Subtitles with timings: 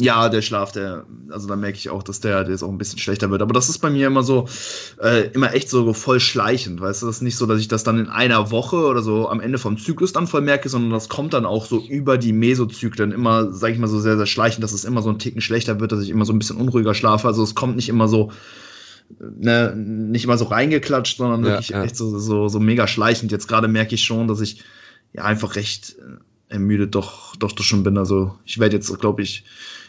[0.00, 2.78] Ja, der Schlaf, der, also da merke ich auch, dass der, der jetzt auch ein
[2.78, 3.42] bisschen schlechter wird.
[3.42, 4.48] Aber das ist bei mir immer so,
[5.02, 7.06] äh, immer echt so voll schleichend, weißt du?
[7.06, 9.58] Das ist nicht so, dass ich das dann in einer Woche oder so am Ende
[9.58, 13.50] vom Zyklus dann voll merke, sondern das kommt dann auch so über die Mesozyklen immer,
[13.52, 15.90] sag ich mal, so sehr, sehr schleichend, dass es immer so ein Ticken schlechter wird,
[15.90, 17.26] dass ich immer so ein bisschen unruhiger schlafe.
[17.26, 18.30] Also es kommt nicht immer so,
[19.18, 21.82] ne, nicht immer so reingeklatscht, sondern Ja, wirklich ja.
[21.82, 23.32] echt so, so, so mega schleichend.
[23.32, 24.62] Jetzt gerade merke ich schon, dass ich
[25.12, 27.98] ja einfach recht äh, ermüdet doch, doch, doch schon bin.
[27.98, 29.44] Also ich werde jetzt, glaube ich,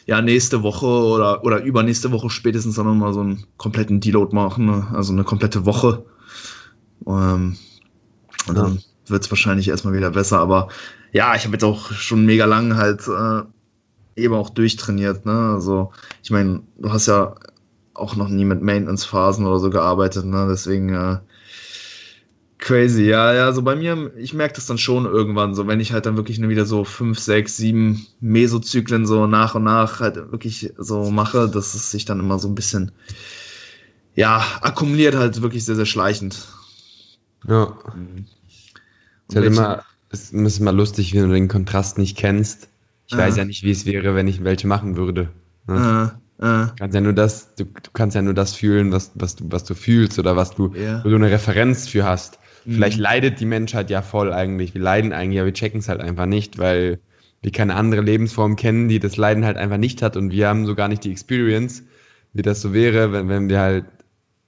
[0.10, 4.66] ja, nächste Woche oder, oder übernächste Woche spätestens dann nochmal so einen kompletten Deload machen,
[4.66, 4.88] ne?
[4.92, 6.04] also eine komplette Woche.
[7.06, 7.58] Ähm,
[8.48, 8.64] und Ja.
[8.64, 10.40] dann wird es wahrscheinlich erstmal wieder besser.
[10.40, 10.70] Aber
[11.12, 13.44] ja, ich habe jetzt auch schon mega lang halt äh,
[14.20, 15.28] eben auch durchtrainiert.
[15.28, 15.54] Ne?
[15.54, 15.92] Also
[16.24, 17.36] ich meine, du hast ja
[17.94, 20.48] auch noch nie mit Maintenance-Phasen oder so gearbeitet, ne?
[20.50, 21.20] deswegen äh,
[22.60, 23.04] crazy.
[23.06, 26.06] Ja, ja, so bei mir, ich merke das dann schon irgendwann, so wenn ich halt
[26.06, 30.74] dann wirklich nur wieder so fünf, sechs, sieben Mesozyklen so nach und nach halt wirklich
[30.78, 32.92] so mache, dass es sich dann immer so ein bisschen,
[34.16, 36.48] ja, akkumuliert halt wirklich sehr, sehr schleichend.
[37.48, 37.78] Ja.
[39.28, 42.70] Es ist halt immer, es ist immer lustig, wenn du den Kontrast nicht kennst.
[43.08, 43.20] Ich Ja.
[43.20, 45.30] weiß ja nicht, wie es wäre, wenn ich welche machen würde.
[45.68, 45.88] Ne?
[46.40, 49.12] Äh, äh, Du kannst ja nur das, du, du kannst ja nur das fühlen, was,
[49.16, 51.04] was, du, was du fühlst oder was du, Ja.
[51.04, 52.40] wo du eine Referenz für hast.
[52.66, 52.74] Mhm.
[52.74, 54.74] Vielleicht leidet die Menschheit ja voll eigentlich.
[54.74, 57.00] Wir leiden eigentlich, aber wir checken es halt einfach nicht, weil
[57.42, 60.66] wir keine andere Lebensform kennen, die das Leiden halt einfach nicht hat und wir haben
[60.66, 61.84] so gar nicht die Experience,
[62.34, 63.86] wie das so wäre, wenn, wenn wir halt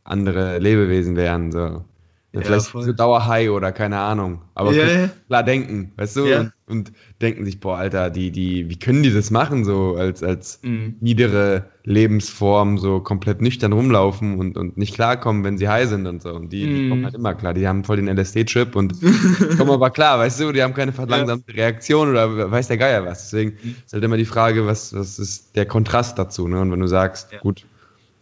[0.04, 1.52] andere Lebewesen wären.
[1.52, 1.86] So.
[2.34, 2.84] Ja, vielleicht voll.
[2.84, 4.42] so Dauerhai oder keine Ahnung.
[4.56, 5.10] Aber ja.
[5.28, 6.26] klar denken, weißt du?
[6.26, 6.40] Ja.
[6.40, 10.24] Und, und denken sich, boah, Alter, die, die, wie können die das machen, so als,
[10.24, 10.96] als Mhm.
[11.02, 16.22] niedere Lebensform so komplett nüchtern rumlaufen und, und nicht klarkommen, wenn sie high sind und
[16.22, 16.34] so.
[16.34, 16.90] Und die, die Mhm.
[16.90, 17.54] kommen halt immer klar.
[17.54, 18.94] Die haben voll den LSD-Trip und
[19.58, 23.30] kommen aber klar, weißt du, die haben keine verlangsamte Reaktion oder weiß der Geier was.
[23.30, 23.76] Deswegen Mhm.
[23.86, 26.62] ist halt immer die Frage, was, was ist der Kontrast dazu, ne?
[26.62, 27.40] Und wenn du sagst, Ja.
[27.40, 27.66] gut,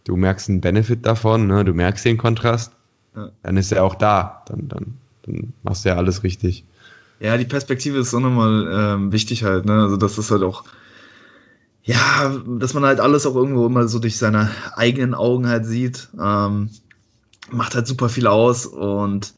[0.04, 1.64] du merkst einen Benefit davon, ne?
[1.64, 2.72] Du merkst den Kontrast,
[3.14, 3.28] Ja.
[3.42, 4.42] dann ist er auch da.
[4.46, 4.94] Dann, dann,
[5.26, 6.64] dann machst du ja alles richtig.
[7.20, 9.82] Ja, die Perspektive ist auch nochmal ähm, wichtig halt, ne?
[9.82, 10.64] Also das ist halt auch,
[11.82, 16.08] ja, dass man halt alles auch irgendwo immer so durch seine eigenen Augen halt sieht,
[16.20, 16.70] ähm,
[17.50, 19.34] macht halt super viel aus und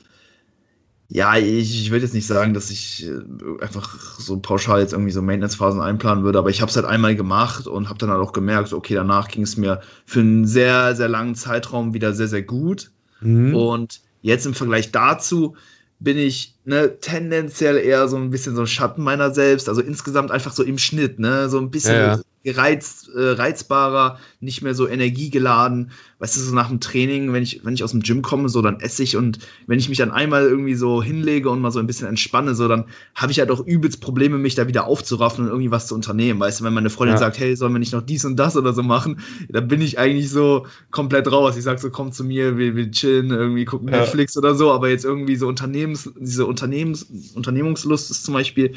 [1.14, 5.10] ja, ich, ich würde jetzt nicht sagen, dass ich äh, einfach so pauschal jetzt irgendwie
[5.10, 8.22] so Maintenance-Phasen einplanen würde, aber ich habe es halt einmal gemacht und habe dann halt
[8.22, 12.28] auch gemerkt, okay, danach ging es mir für einen sehr, sehr langen Zeitraum wieder sehr,
[12.28, 12.92] sehr gut.
[13.20, 13.54] Mhm.
[13.54, 15.54] Und jetzt im Vergleich dazu
[16.00, 20.30] bin ich ne, tendenziell eher so ein bisschen so ein Schatten meiner selbst, also insgesamt
[20.30, 22.22] einfach so im Schnitt, ne, so ein bisschen Ja, ja.
[22.44, 25.90] Gereizt, äh, reizbarer, nicht mehr so energiegeladen.
[26.18, 28.62] Weißt du, so nach dem Training, wenn ich, wenn ich aus dem Gym komme, so
[28.62, 31.78] dann esse ich und wenn ich mich dann einmal irgendwie so hinlege und mal so
[31.78, 35.44] ein bisschen entspanne, so dann habe ich halt auch übelst Probleme, mich da wieder aufzuraffen
[35.44, 36.40] und irgendwie was zu unternehmen.
[36.40, 37.18] Weißt du, wenn meine Freundin Ja.
[37.18, 39.98] sagt, hey, sollen wir nicht noch dies und das oder so machen, dann bin ich
[39.98, 41.56] eigentlich so komplett raus.
[41.56, 44.00] Ich sag so, komm zu mir, wir, wir chillen, irgendwie gucken Ja.
[44.00, 48.74] Netflix oder so, aber jetzt irgendwie so Unternehmens, diese Unternehmens, Unternehmungslust ist zum Beispiel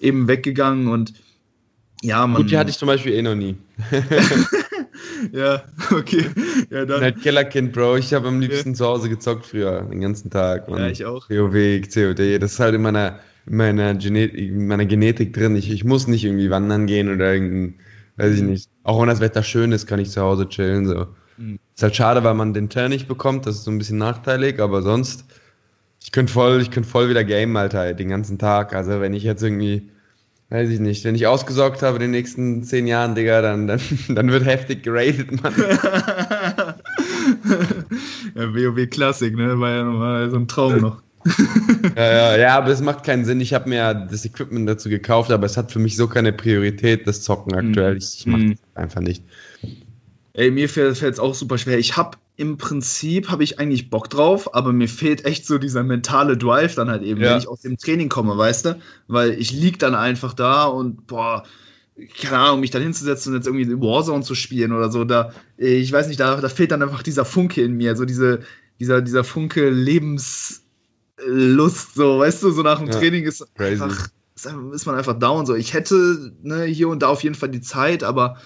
[0.00, 1.12] eben weggegangen und
[2.06, 2.42] ja, man.
[2.42, 3.56] Gut, die hatte ich zum Beispiel eh noch nie.
[5.32, 6.26] Ja, okay.
[6.26, 6.30] Ja,
[6.62, 7.00] Ich bin dann.
[7.02, 7.96] halt Kellerkind, Bro.
[7.96, 10.68] Ich habe am liebsten zu Hause gezockt früher, den ganzen Tag.
[10.68, 10.80] Mann.
[10.80, 11.28] Ja, ich auch.
[11.28, 15.56] WoW, COD, das ist halt in meiner, in meiner, Genetik, in meiner Genetik drin.
[15.56, 17.74] Ich, ich muss nicht irgendwie wandern gehen oder irgendein,
[18.16, 18.70] weiß ich nicht.
[18.82, 20.86] Auch wenn das Wetter schön ist, kann ich zu Hause chillen.
[20.86, 21.06] So.
[21.36, 21.58] Mhm.
[21.74, 24.60] Ist halt schade, weil man den Turn nicht bekommt, das ist so ein bisschen nachteilig,
[24.60, 25.24] aber sonst,
[26.02, 28.74] ich könnte voll, ich könnte voll wieder gamen, Alter, den ganzen Tag.
[28.74, 29.90] Also wenn ich jetzt irgendwie,
[30.50, 33.80] weiß ich nicht, wenn ich ausgesorgt habe in den nächsten zehn Jahren, Digga, dann, dann,
[34.08, 35.54] dann wird heftig geratet, Mann.
[38.34, 39.58] ja, WoW Classic, ne?
[39.58, 41.02] War ja nochmal so ein Traum noch.
[41.96, 43.40] Ja, ja, ja, aber es macht keinen Sinn.
[43.40, 46.32] Ich habe mir ja das Equipment dazu gekauft, aber es hat für mich so keine
[46.32, 47.96] Priorität, das Zocken aktuell.
[47.96, 48.50] Ich, ich mache Mhm.
[48.50, 49.24] das einfach nicht.
[50.34, 51.78] Ey, mir fällt es auch super schwer.
[51.78, 55.82] Ich hab im Prinzip habe ich eigentlich Bock drauf, aber mir fehlt echt so dieser
[55.82, 57.30] mentale Drive dann halt eben, Ja.
[57.30, 58.78] wenn ich aus dem Training komme, weißt du?
[59.08, 61.44] Weil ich lieg dann einfach da und boah,
[62.20, 65.90] keine Ahnung, mich dann hinzusetzen und jetzt irgendwie Warzone zu spielen oder so, da, ich
[65.90, 68.40] weiß nicht, da, da fehlt dann einfach dieser Funke in mir, so diese,
[68.78, 70.62] dieser, dieser Funke Lebenslust,
[71.94, 73.82] so, weißt du, so nach dem Ja, Training ist crazy.
[73.82, 75.54] einfach, ist, einfach- ist man einfach down, so.
[75.54, 78.36] Ich hätte ne, hier und da auf jeden Fall die Zeit, aber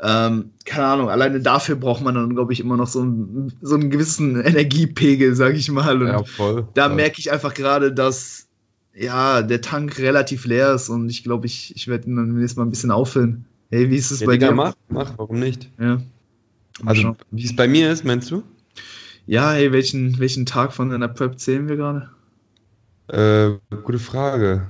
[0.00, 3.74] ähm, keine Ahnung, alleine dafür braucht man dann, glaube ich, immer noch so, einen- so
[3.74, 6.02] einen gewissen Energiepegel, sag ich mal.
[6.02, 6.68] Und Ja, voll.
[6.74, 6.96] da voll.
[6.96, 8.46] merke ich einfach gerade, dass
[8.94, 12.56] ja, der Tank relativ leer ist und ich glaube, ich, ich werde ihn dann nächstes
[12.56, 13.44] Mal ein bisschen auffüllen.
[13.70, 14.54] Hey, wie ist es ja, bei Digga, dir?
[14.54, 15.70] mach, mach, warum nicht?
[15.78, 15.96] Ja.
[15.96, 16.02] Mal
[16.84, 18.42] Also, wie es bei mir ist, meinst du?
[19.26, 22.10] ja, hey, welchen, welchen Tag von deiner Prep zählen wir gerade?
[23.08, 24.66] Äh, gute Frage.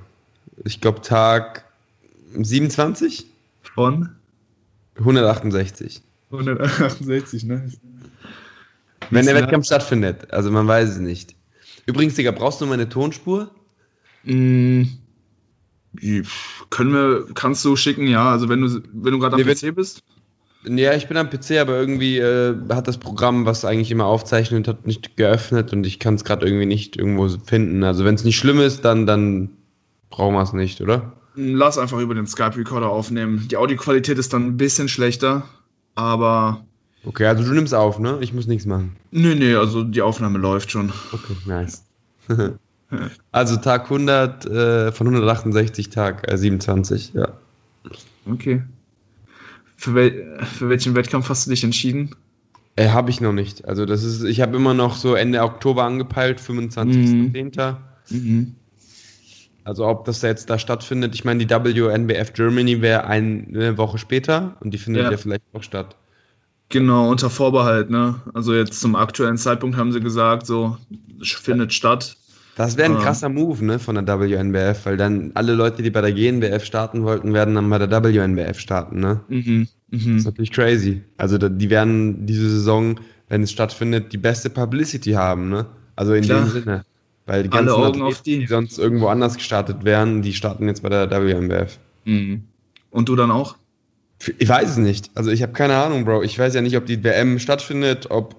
[0.64, 1.64] Ich glaube, Tag
[2.34, 3.26] 27?
[3.75, 4.11] Von?
[4.98, 6.02] 168.
[6.31, 7.70] 168, ne?
[9.10, 10.32] Wenn der Wettkampf stattfindet.
[10.32, 11.37] Also man weiß es nicht.
[11.87, 13.50] Übrigens, Digga, brauchst du meine Tonspur?
[14.25, 14.82] Mm,
[16.70, 18.31] können wir, kannst du schicken, ja.
[18.31, 20.02] Also wenn du, wenn du gerade am Nee, PC bist.
[20.69, 24.66] Ja, ich bin am PC, aber irgendwie äh, hat das Programm, was eigentlich immer aufzeichnet,
[24.66, 27.84] hat nicht geöffnet und ich kann es gerade irgendwie nicht irgendwo finden.
[27.84, 29.50] Also wenn es nicht schlimm ist, dann, dann
[30.10, 31.12] brauchen wir es nicht, oder?
[31.36, 33.46] Lass einfach über den Skype-Recorder aufnehmen.
[33.48, 35.44] Die Audioqualität ist dann ein bisschen schlechter,
[35.94, 36.64] aber
[37.06, 38.18] Okay, also du nimmst auf, ne?
[38.20, 38.96] Ich muss nichts machen.
[39.12, 40.92] nee, nee, also die Aufnahme läuft schon.
[41.12, 41.84] Okay, nice.
[43.32, 47.28] also Tag 100 äh, von 168, Tag äh, 27, ja.
[48.28, 48.62] Okay.
[49.76, 52.10] Für, wel für welchen Wettkampf hast du dich entschieden?
[52.74, 53.68] Äh, habe ich noch nicht.
[53.68, 57.76] Also das ist, ich habe immer noch so Ende Oktober angepeilt, 25.10.
[58.10, 58.54] Mhm.
[59.66, 64.56] Also ob das jetzt da stattfindet, ich meine, die WNBF Germany wäre eine Woche später
[64.60, 65.16] und die findet ja, Ja.
[65.16, 65.96] vielleicht auch statt.
[66.68, 68.14] Genau, unter Vorbehalt, ne?
[68.32, 70.76] Also jetzt zum aktuellen Zeitpunkt haben sie gesagt, so
[71.20, 72.16] findet statt.
[72.54, 76.00] Das wäre ein krasser Move, ne, von der WNBF, weil dann alle Leute, die bei
[76.00, 79.20] der GNBF starten wollten, werden dann bei der WNBF starten, ne?
[79.28, 79.66] Mhm.
[79.90, 80.16] Das Mhm.
[80.19, 81.02] ist natürlich crazy.
[81.16, 85.66] Also die werden diese Saison, wenn es stattfindet, die beste Publicity haben, ne?
[85.96, 86.44] Also in Klar.
[86.44, 86.84] dem Sinne.
[87.26, 88.38] Weil die Alle ganzen Augen Athleten, auf die.
[88.40, 91.78] die sonst irgendwo anders gestartet wären, die starten jetzt bei der WNBF.
[92.05, 92.44] Mhm.
[92.90, 93.56] Und du dann auch?
[94.38, 95.11] Ich weiß es nicht.
[95.14, 96.23] Also ich habe keine Ahnung, Bro.
[96.23, 98.37] Ich weiß ja nicht, ob die WM stattfindet, ob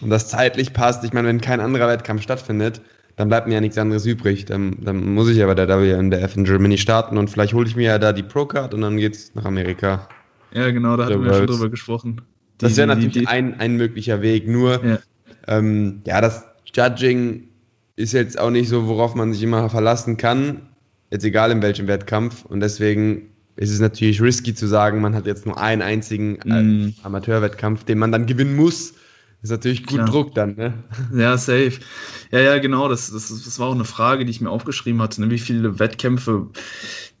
[0.00, 1.04] das zeitlich passt.
[1.04, 2.80] Ich meine, wenn kein anderer Wettkampf stattfindet,
[3.16, 4.46] dann bleibt mir ja nichts anderes übrig.
[4.46, 7.76] Dann, dann muss ich ja bei der WNBF in Germany starten und vielleicht hole ich
[7.76, 10.08] mir ja da die Pro-Card und dann geht's nach Amerika.
[10.54, 12.22] Ja, genau, da hatten wir ja schon drüber gesprochen.
[12.56, 14.48] Das Die- wäre die- natürlich die- ein, ein möglicher Weg.
[14.48, 14.98] Nur, Ja.
[15.48, 16.44] ähm, ja, das
[16.74, 17.48] Judging
[18.00, 20.62] ist jetzt auch nicht so, worauf man sich immer verlassen kann.
[21.10, 22.44] Jetzt egal in welchem Wettkampf.
[22.44, 26.62] Und deswegen ist es natürlich risky zu sagen, man hat jetzt nur einen einzigen äh,
[26.62, 26.94] Mhm.
[27.02, 28.92] Amateurwettkampf, den man dann gewinnen muss.
[29.42, 30.08] Das ist natürlich gut Klar.
[30.08, 30.74] Druck dann, ne?
[31.14, 31.72] Ja, safe.
[32.30, 32.88] Ja, ja, genau.
[32.88, 35.20] Das, das, das war auch eine Frage, die ich mir aufgeschrieben hatte.
[35.20, 35.30] Ne?
[35.30, 36.46] Wie viele Wettkämpfe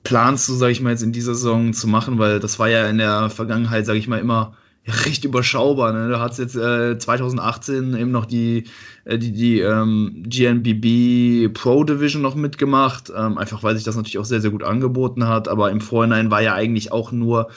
[0.04, 2.18] planst du, sag ich mal, jetzt in dieser Saison zu machen?
[2.18, 4.54] Weil das war ja in der Vergangenheit, sag ich mal, immer
[4.86, 5.92] ja, recht überschaubar.
[5.92, 6.08] Ne?
[6.08, 8.64] Du hast jetzt äh, 2018 eben noch die,
[9.04, 13.12] äh, die, die ähm, GNBB Pro Division noch mitgemacht.
[13.14, 15.48] Ähm, einfach weil sich das natürlich auch sehr, sehr gut angeboten hat.
[15.48, 17.50] Aber im Vorhinein war ja eigentlich auch nur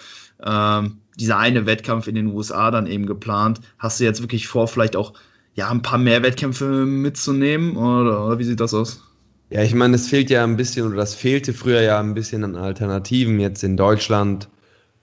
[0.46, 3.62] ähm, dieser eine Wettkampf in den USA dann eben geplant.
[3.80, 5.14] Hast du jetzt wirklich vor, vielleicht auch
[5.56, 7.78] ja, ein paar mehr Wettkämpfe mitzunehmen?
[7.78, 9.04] Oder, oder wie sieht das aus?
[9.50, 12.44] Ja, ich meine, es fehlt ja ein bisschen, oder das fehlte früher ja ein bisschen
[12.44, 14.50] an Alternativen jetzt in Deutschland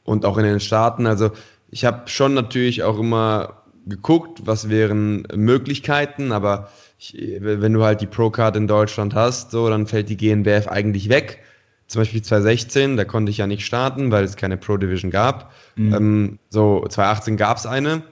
[0.02, 1.06] und auch in den Staaten.
[1.06, 1.30] Also
[1.70, 8.00] ich habe schon natürlich auch immer geguckt, was wären Möglichkeiten, aber ich, wenn du halt
[8.00, 11.38] die Pro-Card in Deutschland hast, so, dann fällt die GNBF eigentlich weg.
[11.86, 15.52] Zum Beispiel 2016, da konnte ich ja nicht starten, weil es keine Pro-Division gab.
[15.76, 15.94] Mhm.
[15.94, 18.02] Ähm, so, 2018 gab es eine.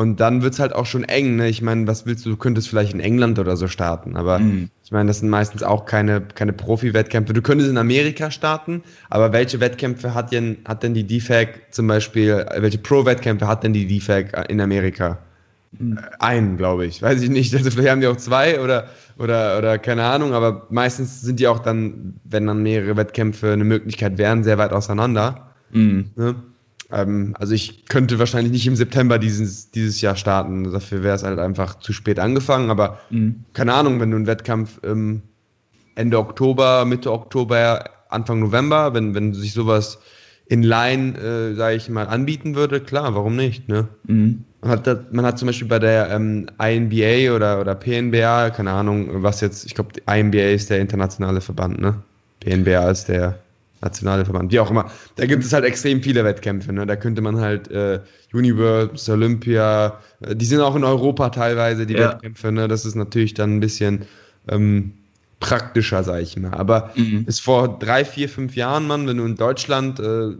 [0.00, 1.36] Und dann wird es halt auch schon eng.
[1.36, 1.50] Ne?
[1.50, 2.30] Ich meine, was willst du?
[2.30, 4.70] Du könntest vielleicht in England oder so starten, aber Mhm.
[4.82, 7.34] ich meine, das sind meistens auch keine, keine Profi-Wettkämpfe.
[7.34, 11.86] Du könntest in Amerika starten, aber welche Wettkämpfe hat denn, hat denn die DFAG zum
[11.86, 15.18] Beispiel, äh, welche Pro-Wettkämpfe hat denn die DFAG in Amerika?
[15.78, 15.98] Mhm.
[16.18, 17.02] Einen, glaube ich.
[17.02, 17.52] Weiß ich nicht.
[17.58, 18.86] Also vielleicht haben die auch zwei oder,
[19.18, 23.64] oder, oder keine Ahnung, aber meistens sind die auch dann, wenn dann mehrere Wettkämpfe eine
[23.64, 25.50] Möglichkeit wären, sehr weit auseinander.
[25.72, 26.06] Mhm.
[26.16, 26.36] Ne?
[26.92, 30.70] Ähm, also ich könnte wahrscheinlich nicht im September dieses, dieses Jahr starten.
[30.72, 32.70] Dafür wäre es halt einfach zu spät angefangen.
[32.70, 33.44] Aber Mhm.
[33.52, 35.22] keine Ahnung, wenn du einen Wettkampf ähm,
[35.94, 39.98] Ende Oktober, Mitte Oktober, Anfang November, wenn, wenn sich sowas
[40.46, 43.68] in Line, äh, sage ich mal, anbieten würde, klar, warum nicht?
[43.68, 43.86] Ne?
[44.06, 44.44] Mhm.
[44.62, 48.72] Man hat, das, man hat zum Beispiel bei der ähm, INBA oder, oder PNBA, keine
[48.72, 51.94] Ahnung, was jetzt, ich glaube, INBA ist der internationale Verband, ne?
[52.40, 53.38] PNBA ist der
[53.80, 54.90] nationale Verband, wie auch immer.
[55.16, 56.86] Da gibt es halt extrem viele Wettkämpfe, ne?
[56.86, 58.00] Da könnte man halt äh,
[58.32, 62.12] Universe, Olympia, äh, die sind auch in Europa teilweise, die Ja.
[62.12, 62.68] Wettkämpfe, ne?
[62.68, 64.02] Das ist natürlich dann ein bisschen
[64.48, 64.92] ähm,
[65.40, 66.52] praktischer, sag ich mal.
[66.52, 67.24] Aber Mhm.
[67.24, 70.32] bis vor drei, vier, fünf Jahren, Mann, wenn du in Deutschland äh,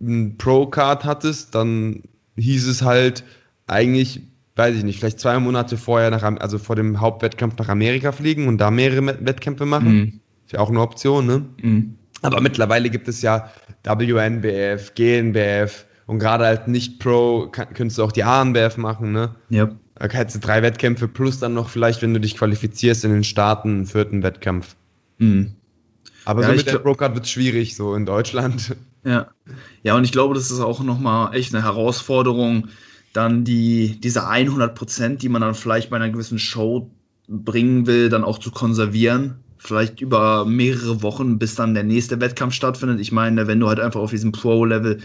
[0.00, 2.02] ein Pro-Card hattest, dann
[2.36, 3.24] hieß es halt
[3.66, 4.20] eigentlich,
[4.54, 8.46] weiß ich nicht, vielleicht zwei Monate vorher nach, also vor dem Hauptwettkampf nach Amerika fliegen
[8.46, 9.92] und da mehrere Wettkämpfe machen.
[9.92, 10.20] Mhm.
[10.44, 11.44] Ist ja auch eine Option, ne?
[11.60, 11.94] Mhm.
[12.22, 13.50] Aber mittlerweile gibt es ja
[13.84, 19.34] WNBF, GNBF und gerade halt nicht Pro kann, könntest du auch die ANBF machen, ne?
[19.48, 19.70] Ja.
[19.96, 23.24] Da hättest du drei Wettkämpfe plus dann noch vielleicht, wenn du dich qualifizierst in den
[23.24, 24.76] Staaten, einen vierten Wettkampf.
[25.18, 25.54] Mhm.
[26.24, 28.76] Aber Ja, so mit der Pro-Card wird es schwierig, so in Deutschland.
[29.04, 29.28] Ja.
[29.84, 32.68] Ja, und ich glaube, das ist auch nochmal echt eine Herausforderung,
[33.12, 36.90] dann die, diese 100 Prozent, die man dann vielleicht bei einer gewissen Show
[37.28, 39.36] bringen will, dann auch zu konservieren.
[39.58, 43.00] Vielleicht über mehrere Wochen, bis dann der nächste Wettkampf stattfindet.
[43.00, 44.98] Ich meine, wenn du halt einfach auf diesem Pro-Level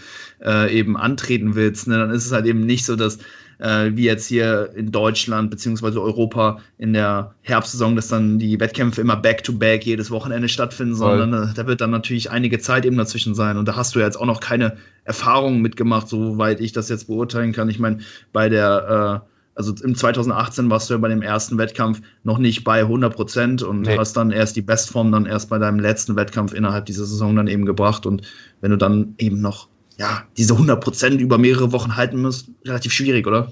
[0.43, 3.19] äh, eben antreten willst, ne, dann ist es halt eben nicht so, dass
[3.61, 9.01] äh, wie jetzt hier in Deutschland beziehungsweise Europa in der Herbstsaison, dass dann die Wettkämpfe
[9.01, 12.97] immer back-to-back -back jedes Wochenende stattfinden, sondern äh, da wird dann natürlich einige Zeit eben
[12.97, 13.57] dazwischen sein.
[13.57, 17.53] Und da hast du jetzt auch noch keine Erfahrungen mitgemacht, soweit ich das jetzt beurteilen
[17.53, 17.69] kann.
[17.69, 17.99] Ich meine,
[18.33, 22.63] bei der äh, also im 2018 warst du ja bei dem ersten Wettkampf noch nicht
[22.63, 23.97] bei 100 Prozent und nee.
[23.97, 27.47] hast dann erst die Bestform dann erst bei deinem letzten Wettkampf innerhalb dieser Saison dann
[27.47, 28.05] eben gebracht.
[28.05, 28.21] Und
[28.61, 29.67] wenn du dann eben noch
[29.97, 33.51] ja, diese 100 Prozent über mehrere Wochen halten musst, relativ schwierig, oder?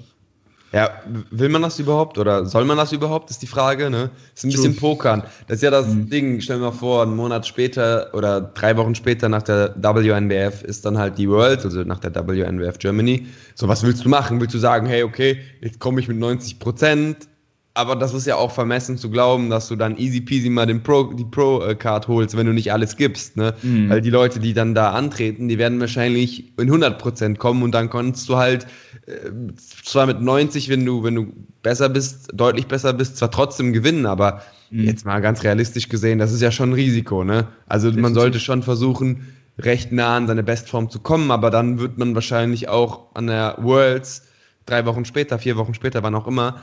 [0.72, 0.90] Ja,
[1.30, 4.10] will man das überhaupt oder soll man das überhaupt, ist die Frage, ne?
[4.36, 5.24] Ist ein bisschen Pokern.
[5.48, 6.08] Das ist ja das mhm.
[6.08, 10.62] Ding, stell dir mal vor, einen Monat später oder drei Wochen später nach der WNBF
[10.62, 13.26] ist dann halt die World, also nach der WNBF Germany.
[13.56, 14.40] So, was willst du machen?
[14.40, 17.28] Willst du sagen, hey, okay, jetzt komme ich mit 90 Prozent,
[17.74, 20.82] aber das ist ja auch vermessen zu glauben, dass du dann easy peasy mal den
[20.82, 23.36] Pro, die Pro-Card holst, wenn du nicht alles gibst.
[23.36, 23.54] Ne?
[23.62, 23.88] Mhm.
[23.88, 27.88] Weil die Leute, die dann da antreten, die werden wahrscheinlich in 100% kommen und dann
[27.88, 28.66] kannst du halt
[29.06, 29.30] äh,
[29.84, 34.04] zwar mit 90, wenn du, wenn du besser bist, deutlich besser bist, zwar trotzdem gewinnen,
[34.04, 34.84] aber mhm.
[34.84, 37.22] jetzt mal ganz realistisch gesehen, das ist ja schon ein Risiko.
[37.22, 37.46] Ne?
[37.66, 38.02] Also Definitiv.
[38.02, 42.14] man sollte schon versuchen, recht nah an seine Bestform zu kommen, aber dann wird man
[42.16, 44.22] wahrscheinlich auch an der Worlds
[44.66, 46.60] drei Wochen später, vier Wochen später, wann auch immer,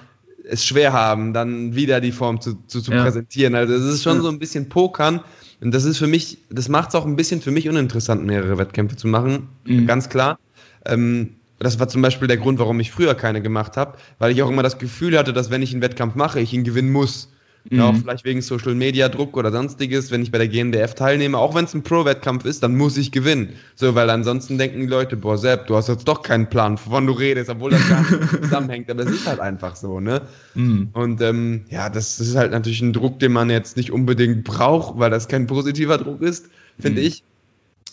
[0.50, 3.04] es schwer haben, dann wieder die Form zu, zu, zu ja.
[3.04, 3.56] präsentieren.
[3.56, 5.22] Also es ist schon so ein bisschen Pokern.
[5.62, 8.58] Und das ist für mich, das macht es auch ein bisschen für mich uninteressant, mehrere
[8.58, 9.50] Wettkämpfe zu machen.
[9.66, 9.88] Mhm.
[9.88, 10.40] Ganz klar.
[10.86, 14.44] Ähm, das war zum Beispiel der Grund, warum ich früher keine gemacht habe, weil ich
[14.44, 17.30] auch immer das Gefühl hatte, dass wenn ich einen Wettkampf mache, ich ihn gewinnen muss.
[17.70, 17.78] Mhm.
[17.78, 21.38] Ja, auch vielleicht wegen Social Media Druck oder sonstiges, wenn ich bei der GNBF teilnehme,
[21.38, 23.50] auch wenn es ein Pro-Wettkampf ist, dann muss ich gewinnen.
[23.76, 27.08] So, weil ansonsten denken die Leute, boah, Sepp, du hast jetzt doch keinen Plan, wovon
[27.08, 28.90] du redest, obwohl das gar nicht zusammenhängt.
[28.90, 30.22] Aber es ist halt einfach so, ne?
[30.56, 30.90] Mhm.
[30.94, 34.44] Und ähm, ja, das, das, ist halt natürlich ein Druck, den man jetzt nicht unbedingt
[34.44, 37.08] braucht, weil das kein positiver Druck ist, finde mhm.
[37.08, 37.24] ich.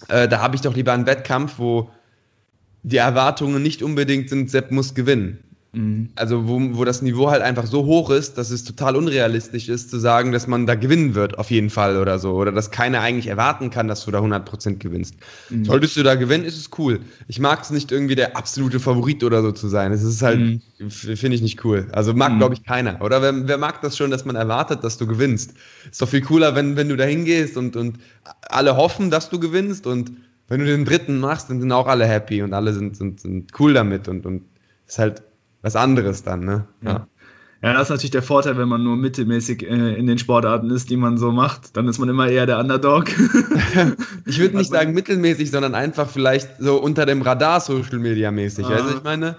[0.09, 1.91] Äh, da habe ich doch lieber einen Wettkampf, wo
[2.83, 5.39] die Erwartungen nicht unbedingt sind, Sepp muss gewinnen.
[5.75, 6.11] Mhm.
[6.15, 9.91] Also wo, wo das Niveau halt einfach so hoch ist, dass es total unrealistisch ist
[9.91, 12.33] zu sagen, dass man da gewinnen wird auf jeden Fall oder so.
[12.35, 15.15] Oder dass keiner eigentlich erwarten kann, dass du da 100% gewinnst.
[15.51, 15.65] Mhm.
[15.65, 17.01] Solltest du da gewinnen, ist es cool.
[17.29, 19.93] Ich mag es nicht irgendwie der absolute Favorit oder so zu sein.
[19.93, 20.91] Es ist halt, mhm.
[20.91, 21.89] finde ich nicht cool.
[21.93, 22.39] Also mag, mhm.
[22.39, 23.01] glaube ich, keiner.
[23.03, 25.55] Oder wer, wer mag das schon, dass man erwartet, dass du gewinnst?
[25.91, 27.99] Ist doch viel cooler, wenn, wenn du da hingehst und, und
[28.43, 30.13] alle hoffen, dass du gewinnst und
[30.49, 33.53] wenn du den dritten machst, dann sind auch alle happy und alle sind, sind, sind
[33.59, 34.43] cool damit und, und
[34.87, 35.23] ist halt
[35.65, 36.67] was anderes dann, ne?
[36.83, 37.07] Ja.
[37.63, 37.73] ja.
[37.73, 40.99] das ist natürlich der Vorteil, wenn man nur mittelmäßig äh, in den Sportarten ist, die
[40.99, 41.75] man so macht.
[41.77, 43.07] Dann ist man immer eher der Underdog.
[44.27, 48.67] ich würde nicht sagen mittelmäßig, sondern einfach vielleicht so unter dem Radar Social Media mäßig.
[48.67, 48.75] Ah.
[48.75, 49.37] Also ich meine,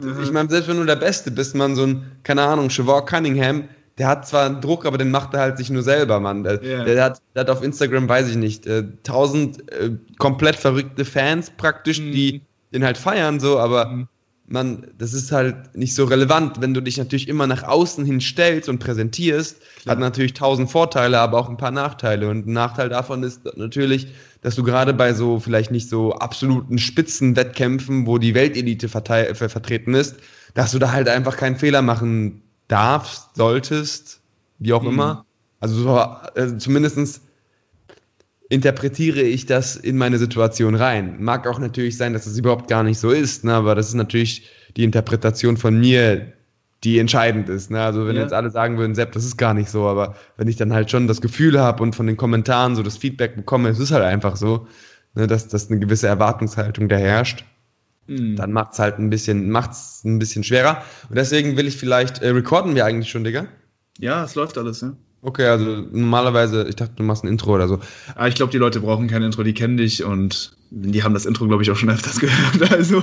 [0.00, 0.20] mhm.
[0.20, 3.68] ich meine, selbst wenn du der Beste bist, man so ein, keine Ahnung, Chevaux Cunningham,
[3.96, 6.42] der hat zwar einen Druck, aber den macht er halt sich nur selber, Mann.
[6.42, 6.84] Der, yeah.
[6.84, 11.50] der, hat, der hat, auf Instagram, weiß ich nicht, äh, tausend äh, komplett verrückte Fans
[11.50, 12.10] praktisch, mhm.
[12.10, 12.42] die
[12.74, 14.08] den halt feiern, so, aber mhm
[14.50, 16.60] man, das ist halt nicht so relevant.
[16.60, 19.92] Wenn du dich natürlich immer nach außen hin stellst und präsentierst, Klar.
[19.92, 22.28] hat natürlich tausend Vorteile, aber auch ein paar Nachteile.
[22.28, 24.08] Und ein Nachteil davon ist natürlich,
[24.42, 30.16] dass du gerade bei so vielleicht nicht so absoluten Spitzenwettkämpfen, wo die Weltelite vertreten ist,
[30.54, 34.20] dass du da halt einfach keinen Fehler machen darfst, solltest,
[34.58, 34.88] wie auch mhm.
[34.88, 35.26] immer.
[35.60, 37.20] Also so, also zumindestens
[38.50, 41.22] interpretiere ich das in meine Situation rein.
[41.22, 43.54] Mag auch natürlich sein, dass es das überhaupt gar nicht so ist, ne?
[43.54, 46.32] aber das ist natürlich die Interpretation von mir,
[46.82, 47.70] die entscheidend ist.
[47.70, 47.80] Ne?
[47.80, 48.22] Also wenn ja.
[48.22, 50.90] jetzt alle sagen würden, Sepp, das ist gar nicht so, aber wenn ich dann halt
[50.90, 54.02] schon das Gefühl habe und von den Kommentaren so das Feedback bekomme, es ist halt
[54.02, 54.66] einfach so,
[55.14, 57.44] ne, dass, dass eine gewisse Erwartungshaltung da herrscht,
[58.08, 58.34] mhm.
[58.34, 60.82] dann macht es halt ein bisschen, macht's ein bisschen schwerer.
[61.08, 63.46] Und deswegen will ich vielleicht, äh, recorden wir eigentlich schon, Digga?
[63.98, 64.96] Ja, es läuft alles, ja.
[65.22, 67.78] Okay, also normalerweise, ich dachte, du machst ein Intro oder so.
[68.14, 71.26] Ah, ich glaube, die Leute brauchen kein Intro, die kennen dich und die haben das
[71.26, 72.72] Intro, glaube ich, auch schon öfters gehört.
[72.72, 73.02] Also.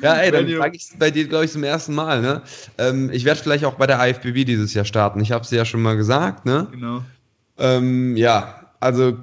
[0.00, 2.20] ja, ey, dann frage ich es bei dir, glaube ich, zum ersten Mal.
[2.20, 2.42] Ne?
[2.78, 5.20] Ähm, ich werde vielleicht auch bei der IFBB dieses Jahr starten.
[5.20, 6.46] Ich habe es ja schon mal gesagt.
[6.46, 6.68] Ne?
[6.70, 7.02] Genau.
[7.58, 9.18] Ähm, ja, also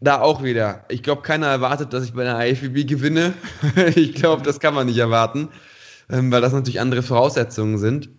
[0.00, 0.84] da auch wieder.
[0.88, 3.32] Ich glaube, keiner erwartet, dass ich bei der IFBB gewinne.
[3.94, 5.48] ich glaube, das kann man nicht erwarten,
[6.10, 8.10] ähm, weil das natürlich andere Voraussetzungen sind.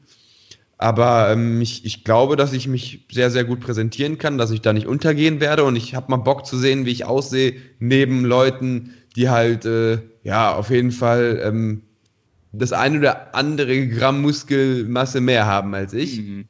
[0.78, 4.62] Aber ähm, ich, ich glaube, dass ich mich sehr, sehr gut präsentieren kann, dass ich
[4.62, 8.26] da nicht untergehen werde und ich habe mal Bock zu sehen, wie ich aussehe, neben
[8.26, 11.84] Leuten, die halt, äh, ja, auf jeden Fall ähm,
[12.52, 16.20] das eine oder andere Gramm Muskelmasse mehr haben als ich.
[16.20, 16.46] Mhm.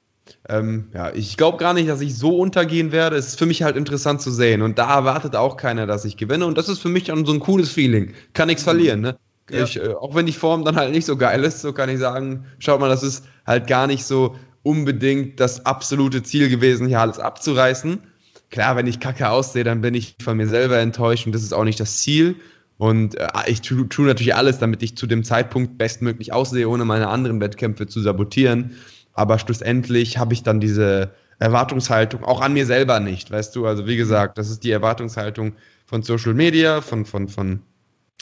[0.49, 3.15] Ähm, ja, ich glaube gar nicht, dass ich so untergehen werde.
[3.15, 4.61] Es ist für mich halt interessant zu sehen.
[4.61, 6.45] Und da erwartet auch keiner, dass ich gewinne.
[6.45, 8.13] Und das ist für mich dann so ein cooles Feeling.
[8.33, 9.17] Kann nichts verlieren, ne?
[9.49, 9.63] Ja.
[9.63, 11.99] Ich, äh, auch wenn die Form dann halt nicht so geil ist, so kann ich
[11.99, 16.99] sagen, schaut mal, das ist halt gar nicht so unbedingt das absolute Ziel gewesen, hier
[16.99, 17.99] alles abzureißen.
[18.49, 21.53] Klar, wenn ich kacke aussehe, dann bin ich von mir selber enttäuscht und das ist
[21.53, 22.35] auch nicht das Ziel.
[22.77, 26.85] Und äh, ich tue tu natürlich alles, damit ich zu dem Zeitpunkt bestmöglich aussehe, ohne
[26.85, 28.75] meine anderen Wettkämpfe zu sabotieren.
[29.13, 33.65] Aber schlussendlich habe ich dann diese Erwartungshaltung auch an mir selber nicht, weißt du?
[33.65, 35.53] Also wie gesagt, das ist die Erwartungshaltung
[35.85, 37.61] von Social Media, von, von, von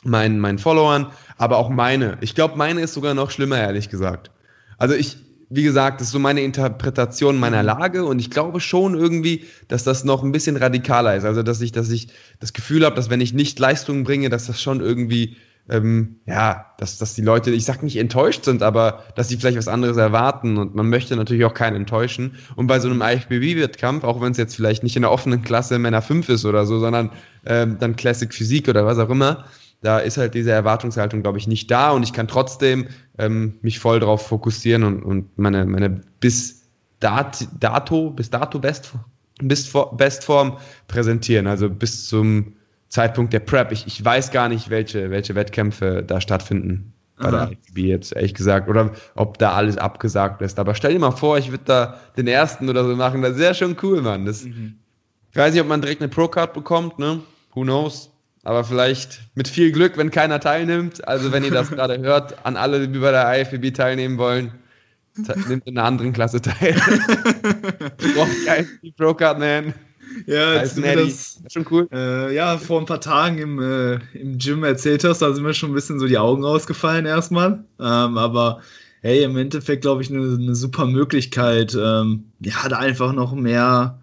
[0.04, 2.18] meinen, meinen Followern, aber auch meine.
[2.22, 4.32] Ich glaube, meine ist sogar noch schlimmer, ehrlich gesagt.
[4.78, 5.18] Also ich,
[5.50, 7.68] wie gesagt, das ist so meine Interpretation meiner mhm.
[7.68, 11.26] Lage und ich glaube schon irgendwie, dass das noch ein bisschen radikaler ist.
[11.26, 12.08] Also dass ich, dass ich
[12.40, 15.38] das Gefühl habe, dass wenn ich nicht Leistungen bringe, dass das schon irgendwie
[15.70, 19.58] ähm, ja, dass, dass die Leute, ich sag nicht enttäuscht sind, aber dass sie vielleicht
[19.58, 22.36] was anderes erwarten und man möchte natürlich auch keinen enttäuschen.
[22.56, 25.80] Und bei so einem IFBB-Wettkampf, auch wenn es jetzt vielleicht nicht in der offenen Klasse
[25.80, 27.12] Männer 5 ist oder so, sondern
[27.46, 29.46] ähm, dann Classic Physik oder was auch immer,
[29.84, 32.88] da ist halt diese Erwartungshaltung, glaube ich, nicht da und ich kann trotzdem
[33.18, 36.64] ähm, mich voll darauf fokussieren und, und meine, meine bis
[37.00, 38.94] dat, dato, bis dato Best,
[39.42, 42.54] bis Bestform präsentieren, also bis zum
[42.88, 43.72] Zeitpunkt der Prep.
[43.72, 47.52] Ich, ich weiß gar nicht, welche, welche Wettkämpfe da stattfinden bei Aha.
[47.76, 48.70] der jetzt, ehrlich gesagt.
[48.70, 50.60] Oder ob da alles abgesagt ist.
[50.60, 53.22] Aber stell dir mal vor, ich würde da den ersten oder so machen.
[53.22, 54.26] Das wäre schon cool, Mann.
[54.26, 54.76] Das, mhm.
[55.32, 57.20] Ich weiß nicht, ob man direkt eine Pro-Card bekommt, ne?
[57.54, 58.13] Who knows?
[58.44, 61.08] Aber vielleicht mit viel Glück, wenn keiner teilnimmt.
[61.08, 64.52] Also wenn ihr das gerade hört, an alle, die bei der IFBB teilnehmen wollen,
[65.48, 66.74] nimmt in einer anderen Klasse teil.
[68.16, 69.74] Braucht kein Pro-Card, man.
[70.28, 71.88] Ja, du mir das, das schon cool.
[71.92, 75.54] Äh, ja, vor ein paar Tagen im, äh, im Gym erzählt hast, da sind mir
[75.54, 77.64] schon ein bisschen so die Augen rausgefallen erstmal.
[77.80, 78.62] Ähm, aber
[79.02, 84.00] hey, im Endeffekt glaube ich eine, eine super Möglichkeit, ähm, ja, da einfach noch mehr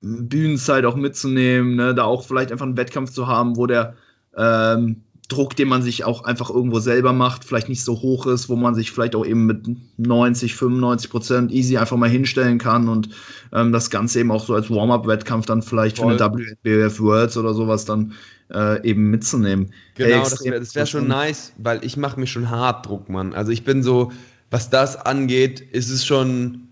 [0.00, 1.94] Bühnenzeit auch mitzunehmen, ne?
[1.94, 3.94] da auch vielleicht einfach einen Wettkampf zu haben, wo der
[4.36, 8.48] ähm, Druck, den man sich auch einfach irgendwo selber macht, vielleicht nicht so hoch ist,
[8.48, 12.88] wo man sich vielleicht auch eben mit 90, 95 Prozent easy einfach mal hinstellen kann
[12.88, 13.10] und
[13.52, 16.16] ähm, das Ganze eben auch so als Warm-up-Wettkampf dann vielleicht Voll.
[16.16, 18.14] für eine WBF Worlds oder sowas dann
[18.50, 19.72] äh, eben mitzunehmen.
[19.96, 23.34] Genau, hey, das wäre wär schon nice, weil ich mache mir schon hart Druck, Mann.
[23.34, 24.12] Also ich bin so,
[24.50, 26.67] was das angeht, ist es schon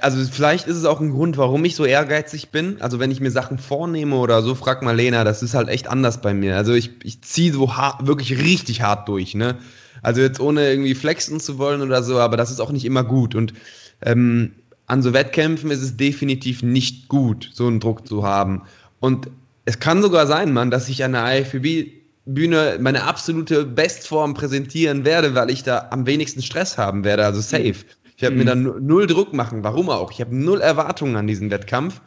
[0.00, 2.80] also vielleicht ist es auch ein Grund, warum ich so ehrgeizig bin.
[2.80, 5.88] Also wenn ich mir Sachen vornehme oder so, frag mal Lena, das ist halt echt
[5.88, 6.56] anders bei mir.
[6.56, 9.56] Also ich, ich ziehe so hart, wirklich richtig hart durch, ne?
[10.02, 13.04] Also jetzt ohne irgendwie flexen zu wollen oder so, aber das ist auch nicht immer
[13.04, 13.34] gut.
[13.34, 13.54] Und
[14.02, 14.52] ähm,
[14.86, 18.62] an so Wettkämpfen ist es definitiv nicht gut, so einen Druck zu haben.
[19.00, 19.30] Und
[19.64, 25.04] es kann sogar sein, Mann, dass ich an der IFBB Bühne meine absolute Bestform präsentieren
[25.04, 27.84] werde, weil ich da am wenigsten Stress haben werde, also safe.
[28.22, 28.38] Ich habe mhm.
[28.38, 30.12] mir dann null Druck machen, warum auch.
[30.12, 32.00] Ich habe null Erwartungen an diesen Wettkampf.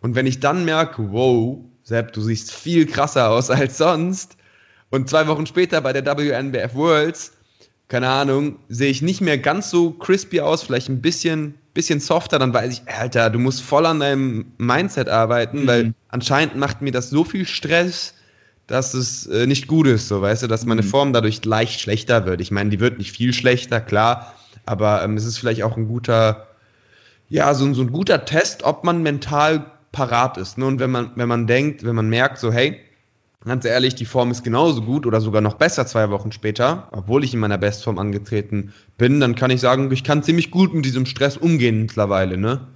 [0.00, 4.36] Und wenn ich dann merke, wow, Sepp, du siehst viel krasser aus als sonst.
[4.90, 7.34] Und zwei Wochen später bei der WNBF Worlds,
[7.86, 12.40] keine Ahnung, sehe ich nicht mehr ganz so crispy aus, vielleicht ein bisschen, bisschen softer,
[12.40, 15.66] dann weiß ich, Alter, du musst voll an deinem Mindset arbeiten, mhm.
[15.68, 18.14] weil anscheinend macht mir das so viel Stress,
[18.66, 20.88] dass es äh, nicht gut ist, so weißt du, dass meine mhm.
[20.88, 22.40] Form dadurch leicht schlechter wird.
[22.40, 24.34] Ich meine, die wird nicht viel schlechter, klar,
[24.70, 26.46] aber ähm, es ist vielleicht auch ein guter,
[27.28, 30.58] ja, so, so ein guter Test, ob man mental parat ist.
[30.58, 30.66] Ne?
[30.66, 32.78] Und wenn man, wenn man denkt, wenn man merkt, so, hey,
[33.44, 37.24] ganz ehrlich, die Form ist genauso gut oder sogar noch besser zwei Wochen später, obwohl
[37.24, 40.84] ich in meiner Bestform angetreten bin, dann kann ich sagen, ich kann ziemlich gut mit
[40.84, 42.68] diesem Stress umgehen mittlerweile, ne?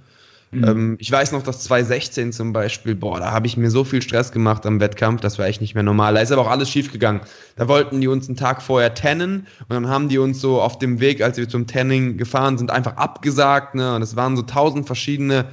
[0.51, 0.63] Mhm.
[0.63, 4.01] Ähm, ich weiß noch, dass 2016 zum Beispiel, boah, da habe ich mir so viel
[4.01, 6.13] Stress gemacht am Wettkampf, das war echt nicht mehr normal.
[6.13, 7.21] Da ist aber auch alles schief gegangen.
[7.55, 10.79] Da wollten die uns einen Tag vorher tennen und dann haben die uns so auf
[10.79, 13.75] dem Weg, als wir zum Tanning gefahren sind, einfach abgesagt.
[13.75, 13.95] Ne?
[13.95, 15.45] Und es waren so tausend verschiedene.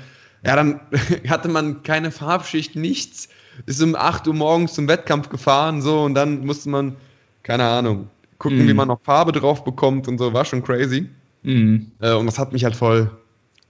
[0.44, 0.80] Ja, dann
[1.28, 3.28] hatte man keine Farbschicht, nichts.
[3.66, 6.96] Ist um 8 Uhr morgens zum Wettkampf gefahren, so, und dann musste man,
[7.42, 8.68] keine Ahnung, gucken, mhm.
[8.68, 11.08] wie man noch Farbe drauf bekommt und so, war schon crazy.
[11.42, 11.92] Mhm.
[12.00, 13.10] Äh, und das hat mich halt voll,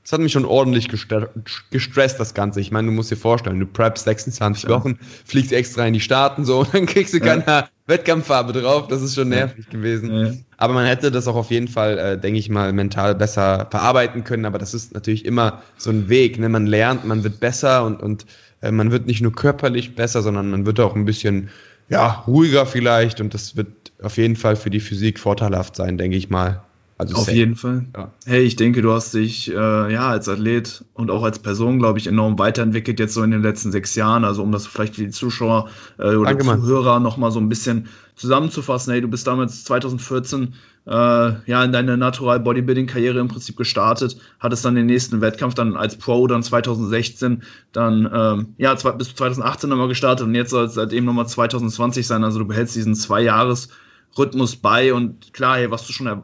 [0.02, 2.60] das hat mich schon ordentlich gestresst, das Ganze.
[2.60, 4.70] Ich meine, du musst dir vorstellen, du preppst 26 ja.
[4.70, 7.38] Wochen, fliegst extra in die Staaten so und dann kriegst du ja.
[7.38, 8.88] keine Wettkampffarbe drauf.
[8.88, 9.70] Das ist schon nervig ja.
[9.70, 10.44] gewesen.
[10.56, 14.24] Aber man hätte das auch auf jeden Fall, äh, denke ich mal, mental besser verarbeiten
[14.24, 14.44] können.
[14.44, 16.38] Aber das ist natürlich immer so ein Weg.
[16.38, 16.48] Ne?
[16.48, 18.26] Man lernt, man wird besser und, und
[18.60, 21.48] äh, man wird nicht nur körperlich besser, sondern man wird auch ein bisschen
[21.88, 23.20] ja, ruhiger vielleicht.
[23.20, 26.60] Und das wird auf jeden Fall für die Physik vorteilhaft sein, denke ich mal.
[27.02, 27.36] Also Auf safe.
[27.36, 27.84] jeden Fall.
[27.96, 28.12] Ja.
[28.26, 31.98] Hey, ich denke, du hast dich äh, ja als Athlet und auch als Person, glaube
[31.98, 34.24] ich, enorm weiterentwickelt jetzt so in den letzten sechs Jahren.
[34.24, 37.88] Also um das vielleicht für die Zuschauer äh, oder Danke, Zuhörer nochmal so ein bisschen
[38.14, 38.92] zusammenzufassen.
[38.92, 40.54] Hey, du bist damals 2014
[40.86, 45.54] äh, ja in deine Natural Bodybuilding Karriere im Prinzip gestartet, hattest dann den nächsten Wettkampf
[45.54, 50.66] dann als Pro dann 2016 dann ähm, ja bis 2018 nochmal gestartet und jetzt soll
[50.66, 52.22] es seitdem nochmal 2020 sein.
[52.22, 53.70] Also du behältst diesen zwei Jahres
[54.16, 56.18] Rhythmus bei und klar, hey, was du schon äh,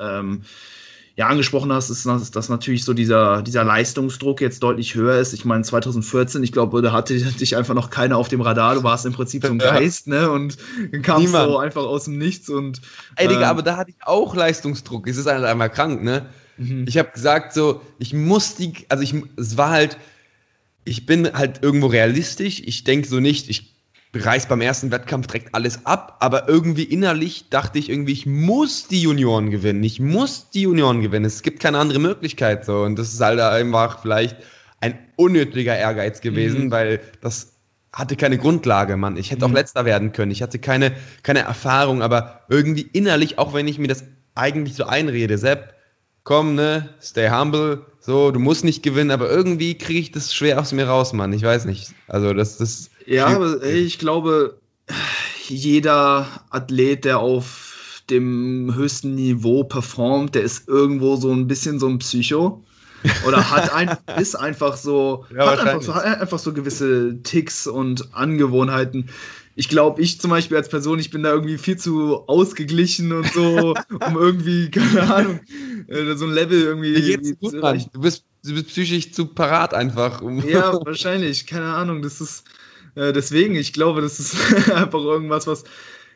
[0.00, 0.42] ähm,
[1.14, 5.32] ja angesprochen hast, ist, dass, dass natürlich so dieser, dieser Leistungsdruck jetzt deutlich höher ist.
[5.34, 8.74] Ich meine, 2014, ich glaube, da hatte dich einfach noch keiner auf dem Radar.
[8.74, 10.30] Du warst im Prinzip so ein Geist, ne?
[10.30, 10.56] Und
[11.02, 11.50] kamst Niemand.
[11.50, 12.80] so einfach aus dem Nichts und.
[13.16, 15.06] Ey, Digga, äh, aber da hatte ich auch Leistungsdruck.
[15.06, 16.26] Es ist halt einmal krank, ne?
[16.56, 16.86] Mhm.
[16.88, 19.98] Ich habe gesagt, so, ich muss die, also ich, es war halt,
[20.84, 22.62] ich bin halt irgendwo realistisch.
[22.64, 23.71] Ich denke so nicht, ich
[24.14, 28.86] reiß beim ersten Wettkampf direkt alles ab, aber irgendwie innerlich dachte ich irgendwie, ich muss
[28.88, 29.82] die Junioren gewinnen.
[29.84, 31.24] Ich muss die Junioren gewinnen.
[31.24, 32.82] Es gibt keine andere Möglichkeit so.
[32.82, 34.36] Und das ist halt einfach vielleicht
[34.80, 36.70] ein unnötiger Ehrgeiz gewesen, mhm.
[36.70, 37.52] weil das
[37.92, 39.16] hatte keine Grundlage, Mann.
[39.16, 39.56] Ich hätte auch mhm.
[39.56, 40.30] letzter werden können.
[40.30, 44.84] Ich hatte keine, keine Erfahrung, aber irgendwie innerlich, auch wenn ich mir das eigentlich so
[44.84, 45.74] einrede, Sepp,
[46.24, 50.60] komm, ne, stay humble, so, du musst nicht gewinnen, aber irgendwie kriege ich das schwer
[50.60, 51.32] aus mir raus, Mann.
[51.32, 51.92] Ich weiß nicht.
[52.08, 54.58] Also, das, das ja, aber ich glaube,
[55.46, 61.86] jeder Athlet, der auf dem höchsten Niveau performt, der ist irgendwo so ein bisschen so
[61.86, 62.62] ein Psycho.
[63.26, 68.14] Oder hat ein, ist einfach so, ja, hat einfach so, einfach so gewisse Ticks und
[68.14, 69.10] Angewohnheiten.
[69.54, 73.30] Ich glaube, ich zum Beispiel als Person, ich bin da irgendwie viel zu ausgeglichen und
[73.32, 73.74] so,
[74.06, 75.40] um irgendwie, keine Ahnung,
[75.88, 77.34] äh, so ein Level irgendwie.
[77.40, 77.84] Gut, Mann.
[77.92, 80.22] Du bist, du bist psychisch zu parat einfach.
[80.46, 82.02] ja, wahrscheinlich, keine Ahnung.
[82.02, 82.44] Das ist
[82.94, 85.64] äh, deswegen, ich glaube, das ist einfach irgendwas, was,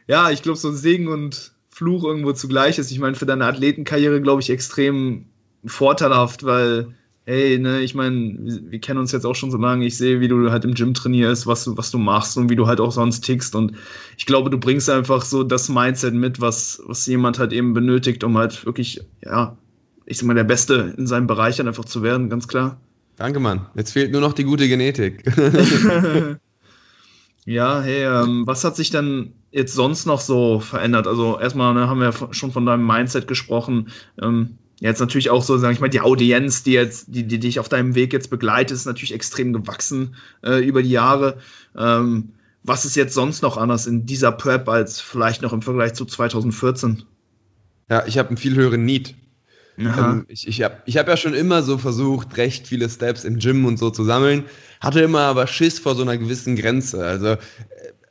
[0.07, 2.91] ja, ich glaube, so Segen und Fluch irgendwo zugleich ist.
[2.91, 5.27] Ich meine, für deine Athletenkarriere, glaube ich, extrem
[5.65, 6.95] vorteilhaft, weil,
[7.27, 9.85] hey, ne, ich meine, wir, wir, kennen uns jetzt auch schon so lange.
[9.85, 12.67] Ich sehe, wie du halt im Gym trainierst, was, was du machst und wie du
[12.67, 13.55] halt auch sonst tickst.
[13.55, 13.73] Und
[14.17, 18.25] ich glaube, du bringst einfach so das Mindset mit, was, was jemand halt eben benötigt,
[18.25, 19.59] um halt wirklich, ja,
[20.07, 22.81] ich sag mal, der Beste in seinem Bereich dann einfach zu werden, ganz klar.
[23.17, 23.67] Danke, Mann.
[23.75, 25.25] Jetzt fehlt nur noch die gute Genetik.
[27.47, 31.07] Ja, hey, ähm, was hat sich denn jetzt sonst noch so verändert?
[31.07, 33.89] Also erstmal ne, haben wir schon von deinem Mindset gesprochen.
[34.21, 37.59] Ähm, jetzt natürlich auch so, sag ich mal, die Audienz, die jetzt, die, die dich
[37.59, 41.39] auf deinem Weg jetzt begleitet, ist natürlich extrem gewachsen äh, über die Jahre.
[41.77, 42.31] Ähm,
[42.63, 46.05] was ist jetzt sonst noch anders in dieser Prep als vielleicht noch im Vergleich zu
[46.05, 47.05] 2014?
[47.89, 49.15] Ja, ich habe einen viel höheren Need.
[49.79, 53.39] Ähm, ich ich habe ich hab ja schon immer so versucht, recht viele Steps im
[53.39, 54.45] Gym und so zu sammeln
[54.81, 57.05] hatte immer aber Schiss vor so einer gewissen Grenze.
[57.05, 57.37] Also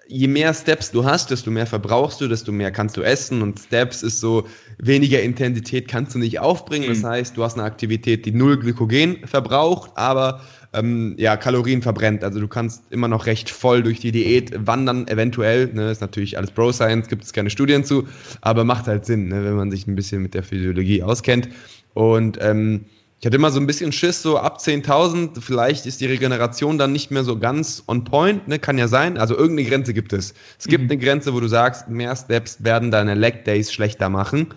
[0.08, 3.60] je mehr Steps du hast, desto mehr verbrauchst du, desto mehr kannst du essen und
[3.60, 4.46] Steps ist so,
[4.78, 6.90] weniger Intensität kannst du nicht aufbringen.
[6.90, 7.08] Das mhm.
[7.08, 10.42] heißt, du hast eine Aktivität, die null Glykogen verbraucht, aber
[10.74, 12.24] ähm, ja, Kalorien verbrennt.
[12.24, 15.68] Also du kannst immer noch recht voll durch die Diät wandern, eventuell.
[15.74, 18.08] Ne, ist natürlich alles Bro Science, gibt es keine Studien zu,
[18.42, 21.50] aber macht halt Sinn, ne, wenn man sich ein bisschen mit der Physiologie auskennt.
[21.94, 22.86] Und ähm,
[23.20, 26.92] ich hatte immer so ein bisschen Schiss, so ab 10.000, vielleicht ist die Regeneration dann
[26.92, 28.60] nicht mehr so ganz on point, ne?
[28.60, 29.18] kann ja sein.
[29.18, 30.34] Also irgendeine Grenze gibt es.
[30.60, 30.92] Es gibt mhm.
[30.92, 34.54] eine Grenze, wo du sagst, mehr Steps werden deine Leg Days schlechter machen.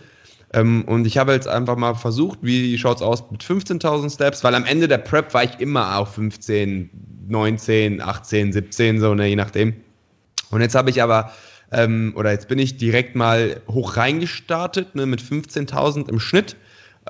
[0.53, 4.43] Ähm, und ich habe jetzt einfach mal versucht, wie schaut es aus mit 15.000 Steps,
[4.45, 6.91] weil am Ende der Prep war ich immer auf 15,
[7.29, 9.77] 19, 18, 17, so, ne, je nachdem.
[10.51, 11.33] Und jetzt habe ich aber,
[11.71, 16.57] ähm, oder jetzt bin ich direkt mal hoch reingestartet, ne, mit 15.000 im Schnitt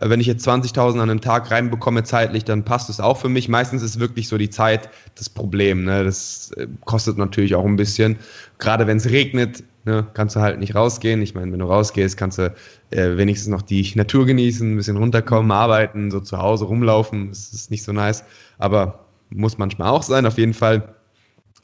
[0.01, 3.49] wenn ich jetzt 20.000 an einem Tag reinbekomme zeitlich, dann passt es auch für mich.
[3.49, 5.85] Meistens ist wirklich so die Zeit das Problem.
[5.85, 6.05] Ne?
[6.05, 8.17] Das äh, kostet natürlich auch ein bisschen.
[8.59, 11.23] Gerade wenn es regnet, ne, kannst du halt nicht rausgehen.
[11.23, 12.55] Ich meine, wenn du rausgehst, kannst du
[12.91, 17.29] äh, wenigstens noch die Natur genießen, ein bisschen runterkommen, arbeiten, so zu Hause rumlaufen.
[17.31, 18.25] Das ist nicht so nice.
[18.59, 20.27] Aber muss manchmal auch sein.
[20.27, 20.95] Auf jeden Fall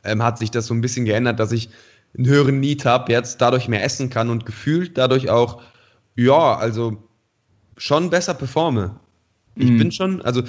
[0.03, 1.71] ähm, hat sich das so ein bisschen geändert, dass ich
[2.17, 5.61] einen höheren Need habe, jetzt dadurch mehr essen kann und gefühlt dadurch auch,
[6.15, 7.03] ja, also
[7.77, 9.01] schon besser performe.
[9.57, 9.79] Ich mhm.
[9.79, 10.43] bin schon, also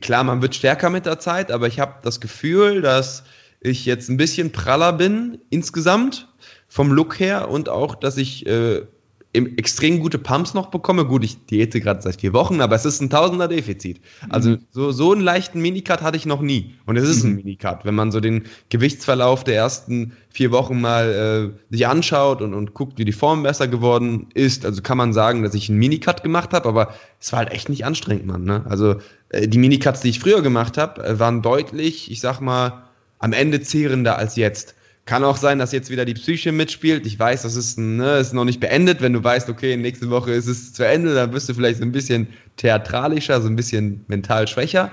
[0.00, 3.24] klar, man wird stärker mit der Zeit, aber ich habe das Gefühl, dass
[3.60, 6.28] ich jetzt ein bisschen praller bin insgesamt
[6.68, 8.82] vom Look her und auch, dass ich äh,
[9.32, 11.04] extrem gute Pumps noch bekomme.
[11.04, 14.00] Gut, ich diete gerade seit vier Wochen, aber es ist ein Tausender-Defizit.
[14.28, 14.58] Also mhm.
[14.70, 16.74] so, so einen leichten Minicut hatte ich noch nie.
[16.86, 17.30] Und es ist mhm.
[17.30, 17.84] ein Minicut.
[17.84, 22.74] Wenn man so den Gewichtsverlauf der ersten vier Wochen mal äh, sich anschaut und, und
[22.74, 26.24] guckt, wie die Form besser geworden ist, also kann man sagen, dass ich einen Minicut
[26.24, 28.42] gemacht habe, aber es war halt echt nicht anstrengend, Mann.
[28.42, 28.64] Ne?
[28.68, 28.96] Also
[29.28, 32.82] äh, die Minicuts, die ich früher gemacht habe, äh, waren deutlich, ich sag mal,
[33.20, 34.74] am Ende zehrender als jetzt.
[35.10, 37.04] Kann auch sein, dass jetzt wieder die Psyche mitspielt.
[37.04, 39.02] Ich weiß, das ist, ne, ist noch nicht beendet.
[39.02, 41.84] Wenn du weißt, okay, nächste Woche ist es zu Ende, dann wirst du vielleicht so
[41.84, 44.92] ein bisschen theatralischer, so ein bisschen mental schwächer.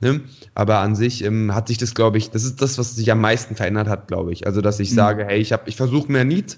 [0.00, 0.22] Ne?
[0.54, 3.20] Aber an sich ähm, hat sich das, glaube ich, das ist das, was sich am
[3.20, 4.46] meisten verändert hat, glaube ich.
[4.46, 4.94] Also, dass ich mhm.
[4.94, 6.56] sage, hey, ich, ich versuche mehr Need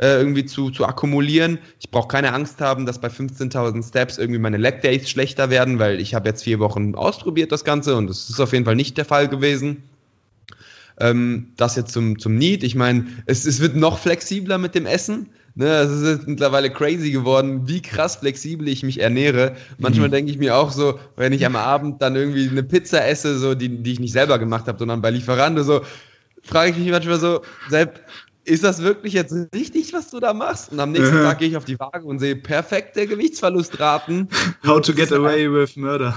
[0.00, 1.58] äh, irgendwie zu, zu akkumulieren.
[1.80, 5.80] Ich brauche keine Angst haben, dass bei 15.000 Steps irgendwie meine Leg Days schlechter werden,
[5.80, 8.76] weil ich habe jetzt vier Wochen ausprobiert das Ganze und das ist auf jeden Fall
[8.76, 9.82] nicht der Fall gewesen.
[11.00, 12.62] Ähm, das jetzt zum, zum Need.
[12.62, 15.28] Ich meine, es, es wird noch flexibler mit dem Essen.
[15.56, 19.54] Ne, es ist mittlerweile crazy geworden, wie krass flexibel ich mich ernähre.
[19.78, 20.12] Manchmal mhm.
[20.12, 23.54] denke ich mir auch so, wenn ich am Abend dann irgendwie eine Pizza esse, so
[23.54, 25.82] die, die ich nicht selber gemacht habe, sondern bei Lieferando, so
[26.42, 28.00] frage ich mich manchmal so, Sepp,
[28.44, 30.72] ist das wirklich jetzt richtig, was du da machst?
[30.72, 34.28] Und am nächsten Tag gehe ich auf die Waage und sehe perfekte Gewichtsverlustraten.
[34.66, 36.14] How to get away with murder.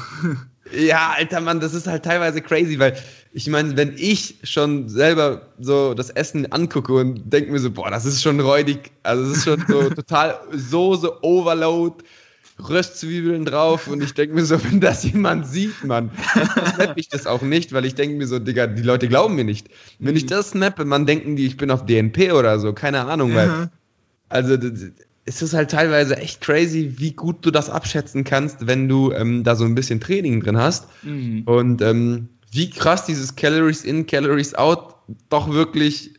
[0.71, 2.97] Ja, alter Mann, das ist halt teilweise crazy, weil
[3.33, 7.89] ich meine, wenn ich schon selber so das Essen angucke und denke mir so, boah,
[7.89, 12.03] das ist schon räudig, also es ist schon so total Soße Overload,
[12.67, 17.09] Röstzwiebeln drauf und ich denke mir so, wenn das jemand sieht, Mann, dann snappe ich
[17.09, 19.67] das auch nicht, weil ich denke mir so, Digga, die Leute glauben mir nicht.
[19.99, 20.29] Wenn ich mhm.
[20.29, 23.69] das snappe, man denken die, ich bin auf DNP oder so, keine Ahnung, weil,
[24.29, 24.57] also
[25.27, 29.43] es ist halt teilweise echt crazy, wie gut du das abschätzen kannst, wenn du ähm,
[29.43, 31.43] da so ein bisschen Training drin hast mhm.
[31.45, 34.95] und ähm, wie krass dieses Calories in, Calories out
[35.29, 36.13] doch wirklich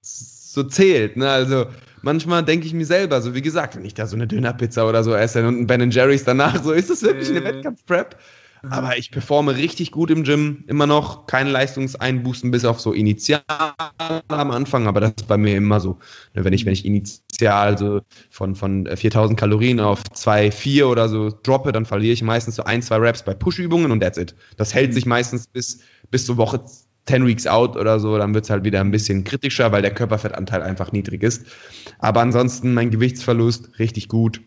[0.00, 1.28] so zählt, ne?
[1.28, 1.66] Also,
[2.02, 5.02] manchmal denke ich mir selber, so wie gesagt, wenn ich da so eine Dönerpizza oder
[5.02, 8.16] so esse und ein Ben Jerry's danach, so ist das wirklich eine Wettkampfprep.
[8.70, 11.26] Aber ich performe richtig gut im Gym, immer noch.
[11.26, 13.42] Keine Leistungseinbußen bis auf so Initial
[14.28, 15.98] am Anfang, aber das ist bei mir immer so.
[16.34, 18.00] Ne, wenn ich, wenn ich initial so
[18.30, 22.82] von, von 4000 Kalorien auf 2,4 oder so droppe, dann verliere ich meistens so ein,
[22.82, 24.34] zwei Reps bei Push-Übungen und that's it.
[24.56, 26.60] Das hält sich meistens bis, bis zur Woche
[27.06, 29.92] 10 Weeks out oder so, dann wird es halt wieder ein bisschen kritischer, weil der
[29.92, 31.44] Körperfettanteil einfach niedrig ist.
[31.98, 34.40] Aber ansonsten mein Gewichtsverlust richtig gut.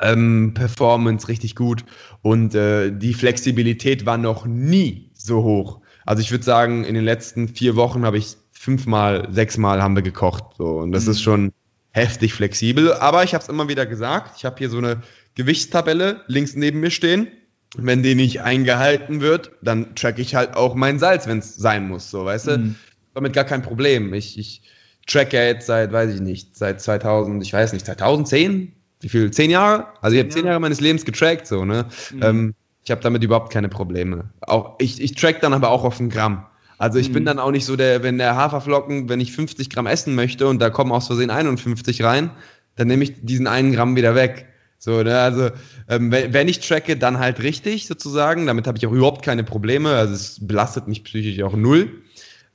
[0.00, 1.84] Ähm, Performance richtig gut
[2.22, 5.80] und äh, die Flexibilität war noch nie so hoch.
[6.06, 10.02] Also ich würde sagen, in den letzten vier Wochen habe ich fünfmal, sechsmal haben wir
[10.02, 10.44] gekocht.
[10.56, 10.78] So.
[10.78, 11.10] Und das mhm.
[11.10, 11.52] ist schon
[11.90, 12.92] heftig flexibel.
[12.94, 15.02] Aber ich habe es immer wieder gesagt, ich habe hier so eine
[15.34, 17.28] Gewichtstabelle links neben mir stehen
[17.76, 21.86] wenn die nicht eingehalten wird, dann track ich halt auch mein Salz, wenn es sein
[21.88, 22.58] muss, so, weißt du?
[22.58, 22.74] Mhm.
[23.14, 24.14] Damit gar kein Problem.
[24.14, 24.62] Ich, ich
[25.06, 28.72] track ja jetzt seit, weiß ich nicht, seit 2000, ich weiß nicht, 2010?
[29.00, 29.30] Wie viel?
[29.30, 29.86] Zehn Jahre?
[30.00, 31.86] Also ich habe zehn Jahre meines Lebens getrackt, so, ne?
[32.12, 32.22] Mhm.
[32.22, 34.30] Ähm, ich habe damit überhaupt keine Probleme.
[34.40, 36.46] Auch, ich, ich track dann aber auch auf ein Gramm.
[36.78, 37.14] Also ich mhm.
[37.14, 40.46] bin dann auch nicht so der, wenn der Haferflocken, wenn ich 50 Gramm essen möchte
[40.46, 42.30] und da kommen aus Versehen 51 rein,
[42.76, 44.46] dann nehme ich diesen einen Gramm wieder weg.
[44.78, 45.50] So, ne, also
[45.88, 48.46] ähm, wenn, wenn ich tracke, dann halt richtig sozusagen.
[48.46, 49.90] Damit habe ich auch überhaupt keine Probleme.
[49.90, 51.90] Also es belastet mich psychisch auch null.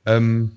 [0.06, 0.52] Ähm,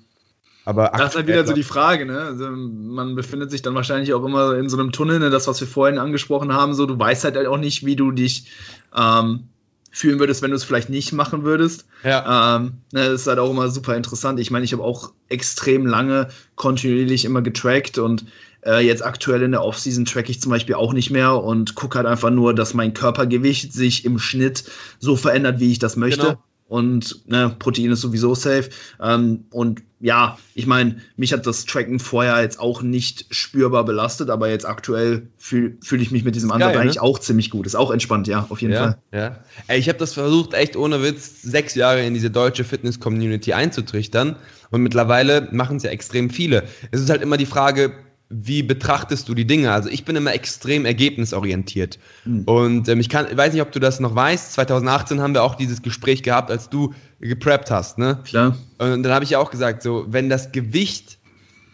[0.68, 2.20] aber das ist halt wieder so die Frage, ne?
[2.20, 5.30] Also man befindet sich dann wahrscheinlich auch immer in so einem Tunnel, ne?
[5.30, 8.50] das, was wir vorhin angesprochen haben, so du weißt halt auch nicht, wie du dich
[8.94, 9.44] ähm,
[9.90, 11.86] fühlen würdest, wenn du es vielleicht nicht machen würdest.
[12.04, 12.56] Ja.
[12.56, 14.40] Ähm, ne, das ist halt auch immer super interessant.
[14.40, 18.26] Ich meine, ich habe auch extrem lange kontinuierlich immer getrackt und
[18.66, 21.96] äh, jetzt aktuell in der Offseason track ich zum Beispiel auch nicht mehr und gucke
[21.96, 24.64] halt einfach nur, dass mein Körpergewicht sich im Schnitt
[24.98, 26.26] so verändert, wie ich das möchte.
[26.26, 26.42] Genau.
[26.68, 28.68] Und ne, Protein ist sowieso safe.
[29.00, 34.30] Ähm, und ja, ich meine, mich hat das Tracken vorher jetzt auch nicht spürbar belastet,
[34.30, 36.80] aber jetzt aktuell fühle fühl ich mich mit diesem Ansatz ne?
[36.80, 37.66] eigentlich auch ziemlich gut.
[37.66, 38.98] Ist auch entspannt, ja, auf jeden ja, Fall.
[39.12, 39.38] Ja.
[39.66, 44.36] Ey, ich habe das versucht, echt ohne Witz, sechs Jahre in diese deutsche Fitness-Community einzutrichtern.
[44.70, 46.64] Und mittlerweile machen es ja extrem viele.
[46.90, 47.92] Es ist halt immer die Frage,
[48.30, 49.72] wie betrachtest du die Dinge?
[49.72, 51.98] Also ich bin immer extrem ergebnisorientiert.
[52.24, 52.44] Mhm.
[52.44, 55.54] Und ähm, ich kann, weiß nicht, ob du das noch weißt, 2018 haben wir auch
[55.54, 58.20] dieses Gespräch gehabt, als du gepreppt hast, ne?
[58.24, 58.56] Klar.
[58.78, 61.18] Und dann habe ich ja auch gesagt, so, wenn das Gewicht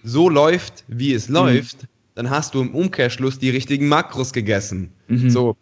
[0.05, 1.35] so läuft, wie es mhm.
[1.35, 4.93] läuft, dann hast du im Umkehrschluss die richtigen Makros gegessen.
[5.09, 5.31] Mhm.
[5.31, 5.57] So,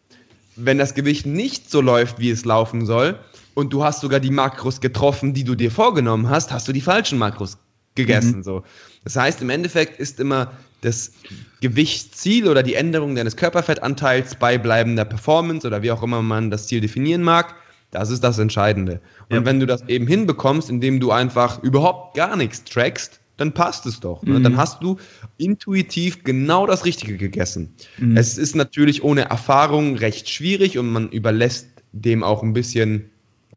[0.56, 3.18] wenn das Gewicht nicht so läuft, wie es laufen soll,
[3.54, 6.80] und du hast sogar die Makros getroffen, die du dir vorgenommen hast, hast du die
[6.80, 7.58] falschen Makros
[7.94, 8.38] gegessen.
[8.38, 8.42] Mhm.
[8.42, 8.62] So.
[9.04, 11.12] Das heißt, im Endeffekt ist immer das
[11.60, 16.66] Gewichtsziel oder die Änderung deines Körperfettanteils bei bleibender Performance oder wie auch immer man das
[16.66, 17.54] Ziel definieren mag,
[17.92, 19.00] das ist das Entscheidende.
[19.28, 19.44] Und ja.
[19.44, 24.00] wenn du das eben hinbekommst, indem du einfach überhaupt gar nichts trackst, dann passt es
[24.00, 24.22] doch.
[24.22, 24.38] Ne?
[24.38, 24.42] Mhm.
[24.42, 24.98] Dann hast du
[25.36, 27.74] intuitiv genau das Richtige gegessen.
[27.98, 28.16] Mhm.
[28.16, 33.10] Es ist natürlich ohne Erfahrung recht schwierig und man überlässt dem auch ein bisschen,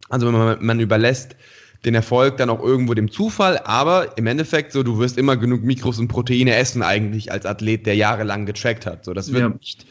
[0.10, 1.36] also man, man überlässt
[1.86, 5.64] den Erfolg dann auch irgendwo dem Zufall, aber im Endeffekt so, du wirst immer genug
[5.64, 9.06] Mikros und Proteine essen eigentlich als Athlet, der jahrelang getrackt hat.
[9.06, 9.50] So, das wird ja.
[9.50, 9.86] nicht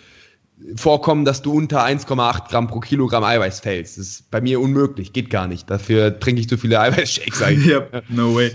[0.77, 3.99] vorkommen, dass du unter 1,8 Gramm pro Kilogramm Eiweiß fällst.
[3.99, 5.71] Das ist bei mir unmöglich, geht gar nicht.
[5.71, 7.67] Dafür trinke ich zu viele Eiweißshakes eigentlich.
[7.69, 8.53] yep, no way.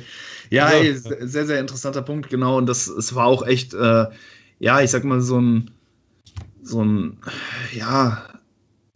[0.50, 2.58] Ja, also, ey, sehr, sehr interessanter Punkt, genau.
[2.58, 4.06] Und das, es war auch echt, äh,
[4.60, 5.72] ja, ich sag mal, so ein,
[6.64, 7.18] so ein,
[7.74, 8.29] ja,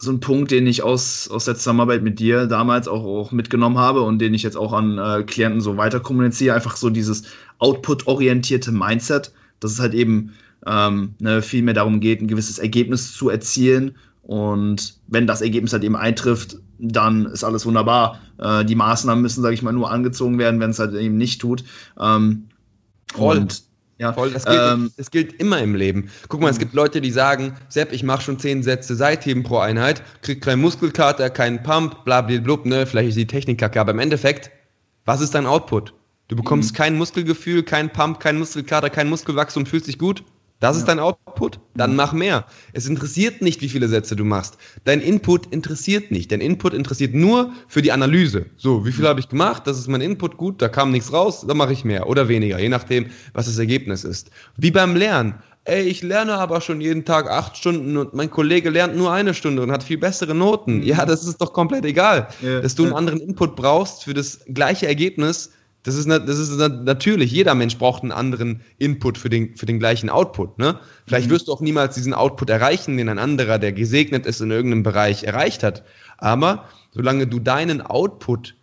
[0.04, 3.78] so ein Punkt, den ich aus, aus der Zusammenarbeit mit dir damals auch, auch mitgenommen
[3.78, 6.56] habe und den ich jetzt auch an äh, Klienten so weiter kommuniziere.
[6.56, 7.24] Einfach so dieses
[7.60, 10.34] Output-orientierte Mindset, dass es halt eben
[10.66, 13.96] ähm, ne, viel mehr darum geht, ein gewisses Ergebnis zu erzielen.
[14.22, 18.20] Und wenn das Ergebnis halt eben eintrifft, dann ist alles wunderbar.
[18.38, 21.42] Äh, die Maßnahmen müssen, sage ich mal, nur angezogen werden, wenn es halt eben nicht
[21.42, 21.63] tut.
[22.00, 22.46] Ähm,
[23.13, 23.38] Voll.
[23.38, 23.63] Und
[23.99, 26.10] Ja, Voll, das gilt, ähm, das gilt immer im Leben.
[26.27, 29.60] Guck mal, es gibt Leute, die sagen, Sepp, ich mache schon zehn Sätze Seitheben pro
[29.60, 33.79] Einheit, krieg keinen Muskelkater, keinen Pump, bla bla bla, ne, vielleicht ist die Technik kacke,
[33.79, 34.51] aber im Endeffekt,
[35.06, 35.93] was ist dein Output?
[36.27, 36.77] Du bekommst mhm.
[36.77, 40.23] kein Muskelgefühl, kein Pump, kein Muskelkater, kein Muskelwachstum, fühlst dich gut.
[40.63, 41.60] Das ist dein Output?
[41.76, 41.97] Dann mhm.
[41.97, 42.45] mach mehr.
[42.71, 44.58] Es interessiert nicht, wie viele Sätze du machst.
[44.86, 46.32] Dein Input interessiert nicht.
[46.32, 48.45] Dein Input interessiert nur für die Analyse.
[48.56, 49.67] So, wie viel habe ich gemacht?
[49.67, 52.60] Das ist mein Input gut, da kam nichts raus, dann mache ich mehr oder weniger,
[52.60, 54.32] je nachdem, was das Ergebnis ist.
[54.56, 55.36] Wie beim Lernen.
[55.65, 59.34] Ey, ich lerne aber schon jeden Tag acht Stunden und mein Kollege lernt nur eine
[59.34, 60.78] Stunde und hat viel bessere Noten.
[60.78, 60.84] Mhm.
[60.84, 62.30] Ja, das ist doch komplett egal.
[62.41, 65.52] Dass du einen anderen Input brauchst für das gleiche Ergebnis,
[65.84, 69.80] das ist, das ist natürlich, jeder Mensch braucht einen anderen Input für den, für den
[69.80, 70.58] gleichen Output.
[70.58, 70.80] Ne?
[71.06, 71.32] Vielleicht mhm.
[71.32, 74.84] wirst du auch niemals diesen Output erreichen, den ein anderer, der gesegnet ist in irgendeinem
[74.84, 75.84] Bereich, erreicht hat.
[76.17, 78.56] Aber solange du deinen Output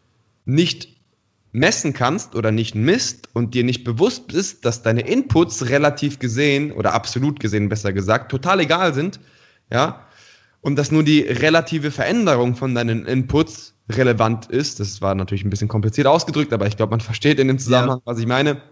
[0.46, 0.88] nicht
[1.52, 6.72] messen kannst oder nicht misst und dir nicht bewusst bist, dass deine Inputs relativ gesehen
[6.72, 9.20] oder absolut gesehen besser gesagt total egal sind,
[9.70, 10.06] ja,
[10.62, 14.80] und dass nur die relative Veränderung von deinen Inputs relevant ist.
[14.80, 17.98] Das war natürlich ein bisschen kompliziert ausgedrückt, aber ich glaube, man versteht in dem Zusammenhang,
[17.98, 18.12] ja.
[18.12, 18.62] was ich meine.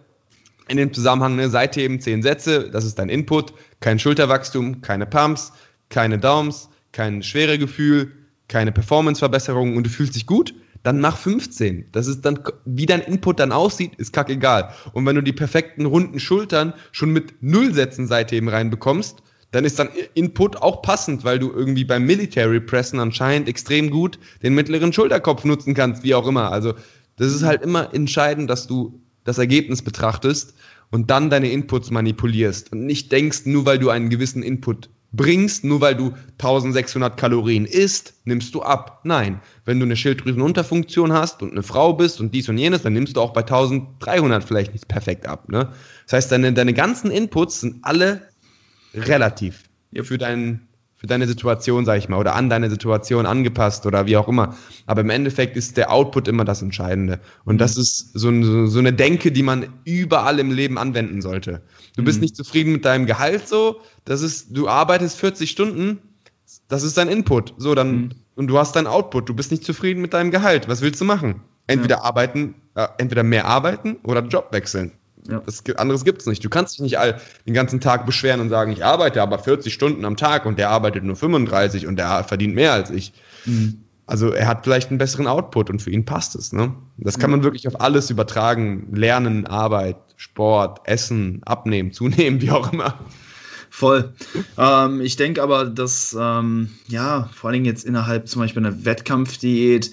[0.68, 5.52] In dem Zusammenhang, ne, Seitheben, zehn Sätze, das ist dein Input, kein Schulterwachstum, keine Pumps,
[5.88, 8.12] keine Downs, kein Schweregefühl,
[8.48, 11.87] keine Performanceverbesserung und du fühlst dich gut, dann mach 15.
[11.92, 14.72] Das ist dann, wie dein Input dann aussieht, ist kackegal.
[14.92, 19.78] Und wenn du die perfekten runden Schultern schon mit null Sätzen Seitheben reinbekommst, dann ist
[19.78, 24.92] dann Input auch passend, weil du irgendwie beim Military Pressen anscheinend extrem gut den mittleren
[24.92, 26.52] Schulterkopf nutzen kannst, wie auch immer.
[26.52, 26.74] Also
[27.16, 30.54] das ist halt immer entscheidend, dass du das Ergebnis betrachtest
[30.90, 35.64] und dann deine Inputs manipulierst und nicht denkst, nur weil du einen gewissen Input bringst,
[35.64, 39.00] nur weil du 1600 Kalorien isst, nimmst du ab.
[39.04, 42.92] Nein, wenn du eine Schilddrüsenunterfunktion hast und eine Frau bist und dies und jenes, dann
[42.92, 45.48] nimmst du auch bei 1300 vielleicht nicht perfekt ab.
[45.48, 45.72] Ne?
[46.04, 48.27] Das heißt, deine, deine ganzen Inputs sind alle
[49.06, 49.64] relativ
[50.02, 54.16] für, dein, für deine Situation, sag ich mal, oder an deine Situation angepasst oder wie
[54.16, 54.56] auch immer.
[54.87, 57.20] Aber im Endeffekt ist der Output immer das Entscheidende.
[57.44, 61.62] Und das ist so, so, so eine Denke, die man überall im Leben anwenden sollte.
[61.96, 62.22] Du bist mhm.
[62.22, 65.98] nicht zufrieden mit deinem Gehalt so, das ist, du arbeitest 40 Stunden,
[66.68, 67.54] das ist dein Input.
[67.58, 68.11] So, dann, mhm.
[68.37, 70.68] und du hast dein Output, du bist nicht zufrieden mit deinem Gehalt.
[70.68, 71.42] Was willst du machen?
[71.66, 72.02] Entweder ja.
[72.02, 74.92] arbeiten, äh, entweder mehr arbeiten oder Job wechseln.
[75.28, 75.42] Ja.
[75.44, 76.44] Das, anderes gibt es nicht.
[76.44, 79.72] Du kannst dich nicht all, den ganzen Tag beschweren und sagen, ich arbeite aber 40
[79.72, 83.12] Stunden am Tag und der arbeitet nur 35 und der verdient mehr als ich.
[83.44, 83.84] Mhm.
[84.06, 86.54] Also er hat vielleicht einen besseren Output und für ihn passt es.
[86.54, 86.74] Ne?
[86.96, 88.88] Das kann man wirklich auf alles übertragen.
[88.94, 92.98] Lernen, Arbeit, Sport, Essen, Abnehmen, Zunehmen, wie auch immer.
[93.68, 94.14] Voll.
[94.56, 99.92] Ähm, ich denke aber, dass, ähm, ja, vor allem jetzt innerhalb zum Beispiel einer Wettkampfdiät,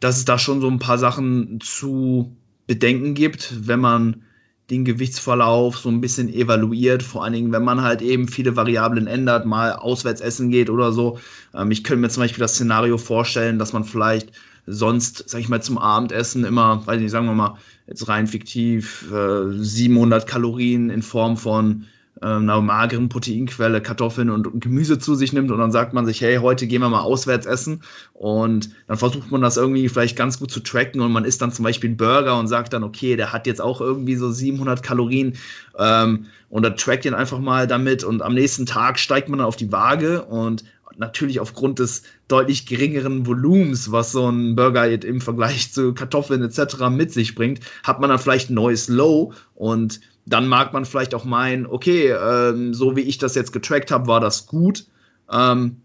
[0.00, 4.25] dass es da schon so ein paar Sachen zu bedenken gibt, wenn man
[4.70, 9.06] den Gewichtsverlauf so ein bisschen evaluiert, vor allen Dingen, wenn man halt eben viele Variablen
[9.06, 11.18] ändert, mal auswärts essen geht oder so.
[11.54, 14.32] Ähm, ich könnte mir zum Beispiel das Szenario vorstellen, dass man vielleicht
[14.66, 19.10] sonst, sag ich mal, zum Abendessen immer, weiß nicht, sagen wir mal, jetzt rein fiktiv,
[19.12, 21.86] äh, 700 Kalorien in Form von
[22.20, 26.38] einer mageren Proteinquelle, Kartoffeln und Gemüse zu sich nimmt und dann sagt man sich, hey,
[26.38, 27.82] heute gehen wir mal auswärts essen
[28.14, 31.52] und dann versucht man das irgendwie vielleicht ganz gut zu tracken und man isst dann
[31.52, 34.82] zum Beispiel einen Burger und sagt dann, okay, der hat jetzt auch irgendwie so 700
[34.82, 35.34] Kalorien
[35.78, 39.48] ähm, und dann trackt ihn einfach mal damit und am nächsten Tag steigt man dann
[39.48, 40.64] auf die Waage und
[40.98, 46.88] natürlich aufgrund des deutlich geringeren Volumens, was so ein Burger im Vergleich zu Kartoffeln etc.
[46.90, 51.14] mit sich bringt, hat man dann vielleicht ein neues Low und dann mag man vielleicht
[51.14, 54.86] auch meinen, okay, ähm, so wie ich das jetzt getrackt habe, war das gut.
[55.32, 55.76] Ähm,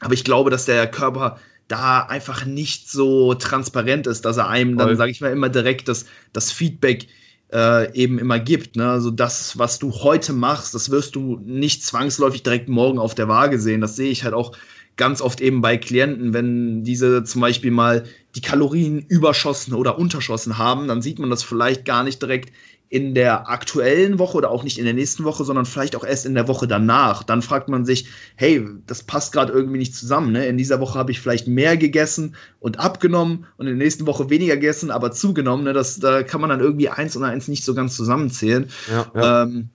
[0.00, 4.76] aber ich glaube, dass der Körper da einfach nicht so transparent ist, dass er einem
[4.78, 7.08] dann, sage ich mal, immer direkt das, das Feedback
[7.52, 8.76] äh, eben immer gibt.
[8.76, 8.88] Ne?
[8.88, 13.28] Also das, was du heute machst, das wirst du nicht zwangsläufig direkt morgen auf der
[13.28, 13.80] Waage sehen.
[13.80, 14.56] Das sehe ich halt auch
[14.96, 20.58] ganz oft eben bei Klienten, wenn diese zum Beispiel mal die Kalorien überschossen oder unterschossen
[20.58, 22.52] haben, dann sieht man das vielleicht gar nicht direkt
[22.90, 26.24] in der aktuellen Woche oder auch nicht in der nächsten Woche, sondern vielleicht auch erst
[26.24, 27.22] in der Woche danach.
[27.22, 30.32] Dann fragt man sich, hey, das passt gerade irgendwie nicht zusammen.
[30.32, 30.46] Ne?
[30.46, 34.30] In dieser Woche habe ich vielleicht mehr gegessen und abgenommen und in der nächsten Woche
[34.30, 35.64] weniger gegessen, aber zugenommen.
[35.64, 35.74] Ne?
[35.74, 38.70] Das, da kann man dann irgendwie eins und eins nicht so ganz zusammenzählen.
[38.90, 39.42] Ja, ja.
[39.42, 39.68] Ähm,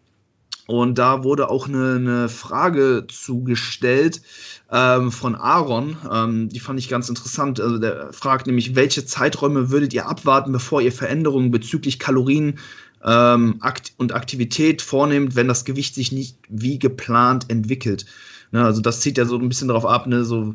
[0.65, 4.21] und da wurde auch eine, eine Frage zugestellt
[4.71, 5.97] ähm, von Aaron.
[6.09, 7.59] Ähm, die fand ich ganz interessant.
[7.59, 12.59] Also der fragt nämlich, welche Zeiträume würdet ihr abwarten, bevor ihr Veränderungen bezüglich Kalorien
[13.05, 18.05] ähm, Akt und Aktivität vornimmt, wenn das Gewicht sich nicht wie geplant entwickelt.
[18.51, 20.53] Ne, also das zieht ja so ein bisschen darauf ab, ne, so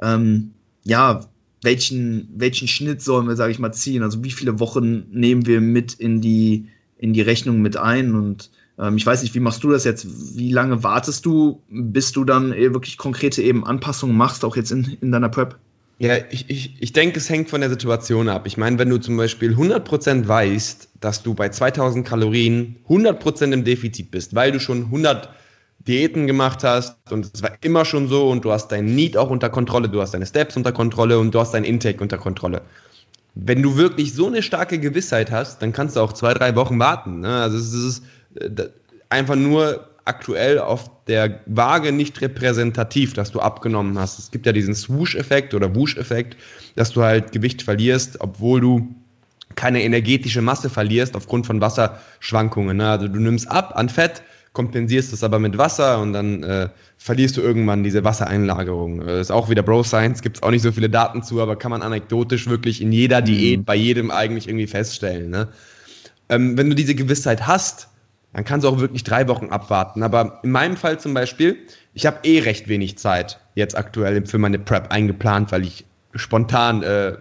[0.00, 0.52] ähm,
[0.84, 1.20] ja,
[1.62, 4.02] welchen, welchen Schnitt sollen wir, sage ich mal, ziehen?
[4.02, 6.68] Also wie viele Wochen nehmen wir mit in die,
[6.98, 10.06] in die Rechnung mit ein und Ähm, ich weiß nicht, wie machst du das jetzt?
[10.36, 14.72] Wie lange wartest du, bis du dann äh, wirklich konkrete eben Anpassungen machst, auch jetzt
[14.72, 15.58] in, in deiner Prep?
[15.98, 18.46] Ja, ich, ich, ich denke, es hängt von der Situation ab.
[18.46, 23.64] Ich meine, wenn du zum Beispiel 100% weißt, dass du bei 2000 Kalorien 100% im
[23.64, 25.28] Defizit bist, weil du schon 100
[25.86, 29.30] Diäten gemacht hast und es war immer schon so und du hast dein Need auch
[29.30, 32.62] unter Kontrolle, du hast deine Steps unter Kontrolle und du hast dein Intake unter Kontrolle.
[33.34, 36.78] Wenn du wirklich so eine starke Gewissheit hast, dann kannst du auch zwei, drei Wochen
[36.78, 37.20] warten.
[37.20, 37.42] Ne?
[37.42, 38.02] Also es ist
[38.34, 38.68] äh,
[39.08, 44.18] einfach nur aktuell auf der Waage nicht repräsentativ, dass du abgenommen hast.
[44.18, 46.36] Es gibt ja diesen Swoosh-Effekt oder Woosh-Effekt,
[46.76, 48.94] dass du halt Gewicht verlierst, obwohl du
[49.54, 52.78] keine energetische Masse verlierst aufgrund von Wasserschwankungen.
[52.78, 52.88] Ne?
[52.88, 54.22] Also du nimmst ab an Fett,
[54.52, 59.00] kompensierst es aber mit Wasser und dann äh, verlierst du irgendwann diese Wassereinlagerung.
[59.00, 61.40] Das äh, ist auch wieder Bro Science, gibt es auch nicht so viele Daten zu,
[61.40, 63.64] aber kann man anekdotisch wirklich in jeder Diät, mhm.
[63.64, 65.30] bei jedem eigentlich irgendwie feststellen.
[65.30, 65.48] Ne?
[66.28, 67.88] Ähm, wenn du diese Gewissheit hast,
[68.32, 70.02] dann kannst du auch wirklich drei Wochen abwarten.
[70.02, 71.58] Aber in meinem Fall zum Beispiel,
[71.94, 76.82] ich habe eh recht wenig Zeit jetzt aktuell für meine Prep eingeplant, weil ich spontan
[76.82, 77.16] äh,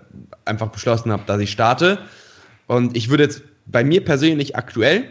[0.45, 1.99] einfach beschlossen habe, dass ich starte.
[2.68, 5.05] Und ich würde jetzt bei mir persönlich aktuell,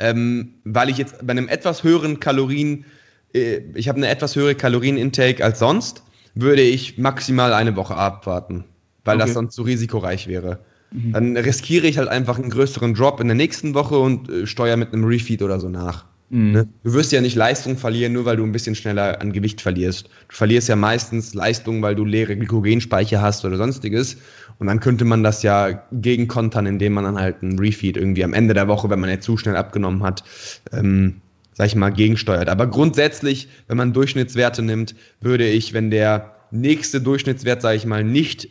[0.00, 2.86] ähm, weil ich jetzt bei einem etwas höheren Kalorien,
[3.34, 6.02] äh, ich habe eine etwas höhere Kalorienintake als sonst,
[6.34, 8.64] würde ich maximal eine Woche abwarten,
[9.04, 9.26] weil okay.
[9.26, 10.60] das sonst zu risikoreich wäre.
[10.92, 11.12] Mhm.
[11.12, 14.76] Dann riskiere ich halt einfach einen größeren Drop in der nächsten Woche und äh, steuere
[14.76, 16.04] mit einem Refeed oder so nach.
[16.32, 16.52] Mhm.
[16.52, 16.68] Ne?
[16.82, 20.06] Du wirst ja nicht Leistung verlieren, nur weil du ein bisschen schneller an Gewicht verlierst.
[20.28, 24.16] Du verlierst ja meistens Leistung, weil du leere Glykogenspeicher hast oder sonstiges.
[24.58, 28.32] Und dann könnte man das ja gegenkontern, indem man dann halt einen Refeed irgendwie am
[28.32, 30.24] Ende der Woche, wenn man jetzt zu schnell abgenommen hat,
[30.72, 31.20] ähm,
[31.52, 32.48] sag ich mal, gegensteuert.
[32.48, 38.04] Aber grundsätzlich, wenn man Durchschnittswerte nimmt, würde ich, wenn der nächste Durchschnittswert, sage ich mal,
[38.04, 38.48] nicht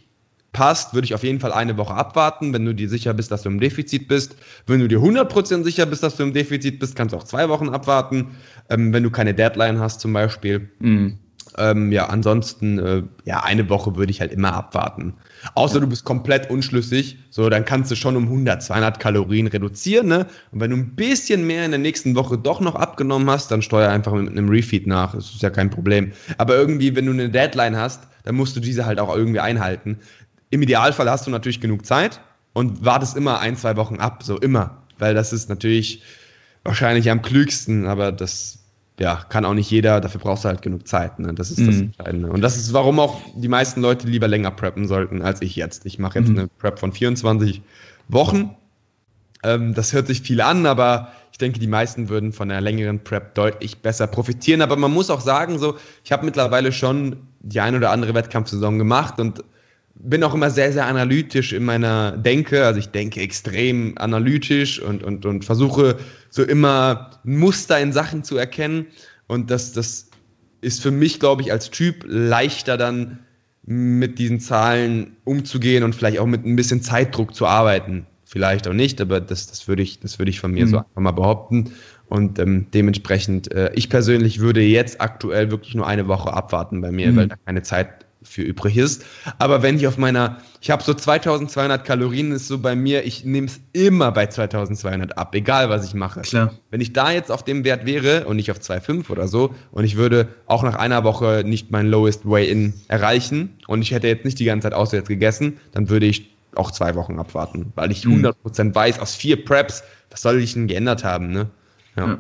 [0.54, 3.43] passt, würde ich auf jeden Fall eine Woche abwarten, wenn du dir sicher bist, dass
[3.43, 4.36] du im Defizit bist.
[4.68, 7.47] Wenn du dir 100% sicher bist, dass du im Defizit bist, kannst du auch zwei
[7.49, 8.36] Wochen abwarten,
[8.70, 10.70] ähm, wenn du keine Deadline hast zum Beispiel.
[10.80, 11.18] Mhm.
[11.58, 15.16] Ähm, ja, ansonsten, äh, ja, eine Woche würde ich halt immer abwarten.
[15.56, 20.08] Außer du bist komplett unschlüssig, so, dann kannst du schon um 100, 200 Kalorien reduzieren,
[20.08, 20.28] ne?
[20.52, 23.62] Und wenn du ein bisschen mehr in der nächsten Woche doch noch abgenommen hast, dann
[23.62, 25.14] steuer einfach mit einem Refeed nach.
[25.14, 26.14] Das ist ja kein Problem.
[26.38, 29.97] Aber irgendwie, wenn du eine Deadline hast, dann musst du diese halt auch irgendwie einhalten.
[30.52, 32.22] Im Idealfall hast du natürlich genug Zeit
[32.54, 34.84] und wartest immer ein, zwei Wochen ab, so immer.
[34.99, 36.04] Weil das ist natürlich
[36.64, 38.60] wahrscheinlich am klügsten, aber das
[38.99, 41.18] ja, kann auch nicht jeder, dafür brauchst du halt genug Zeit.
[41.18, 41.34] Ne?
[41.34, 41.82] Das ist das mhm.
[41.97, 42.30] Entscheidende.
[42.30, 45.88] Und das ist, warum auch die meisten Leute lieber länger preppen sollten als ich jetzt.
[45.88, 46.38] Ich mache jetzt mhm.
[46.38, 47.64] eine Prep von 24
[48.10, 48.56] Wochen.
[49.43, 53.04] Ähm, das hört sich viel an, aber ich denke, die meisten würden von einer längeren
[53.04, 54.62] Prep deutlich besser profitieren.
[54.62, 58.78] Aber man muss auch sagen, so, ich habe mittlerweile schon die ein oder andere Wettkampfsaison
[58.78, 59.43] gemacht und
[60.04, 62.66] bin auch immer sehr, sehr analytisch in meiner Denke.
[62.66, 65.97] Also ich denke extrem analytisch und, und, und versuche
[66.30, 68.88] so immer Muster in Sachen zu erkennen.
[69.28, 70.10] Und das, das
[70.62, 73.20] ist für mich, glaube ich, als Typ leichter dann
[73.64, 78.08] mit diesen Zahlen umzugehen und vielleicht auch mit ein bisschen Zeitdruck zu arbeiten.
[78.26, 80.70] Vielleicht auch nicht, aber das, das würde ich, das würde ich von mir mhm.
[80.70, 81.72] so einfach mal behaupten.
[82.08, 86.91] Und ähm, dementsprechend, äh, ich persönlich würde jetzt aktuell wirklich nur eine Woche abwarten bei
[86.91, 87.16] mir, mhm.
[87.16, 89.04] weil da keine Zeit für übrig ist.
[89.40, 93.26] Aber wenn ich auf meiner, ich habe so 2200 Kalorien, ist so bei mir, ich
[93.26, 96.22] nehme es immer bei 2200 ab, egal was ich mache.
[96.22, 96.54] Klar.
[96.70, 99.84] Wenn ich da jetzt auf dem Wert wäre und nicht auf 2,5 oder so und
[99.84, 104.26] ich würde auch nach einer Woche nicht mein Lowest Way-In erreichen und ich hätte jetzt
[104.26, 108.04] nicht die ganze Zeit auswärts gegessen, dann würde ich auch zwei Wochen abwarten, weil ich
[108.04, 108.76] 100% mhm.
[108.76, 111.50] weiß, aus vier Preps, was soll ich denn geändert haben, ne?
[111.96, 112.08] ja.
[112.08, 112.20] ja.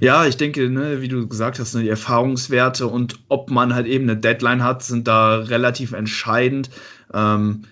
[0.00, 3.86] Ja, ich denke, ne, wie du gesagt hast, ne, die Erfahrungswerte und ob man halt
[3.86, 6.70] eben eine Deadline hat, sind da relativ entscheidend.
[7.12, 7.64] Ähm,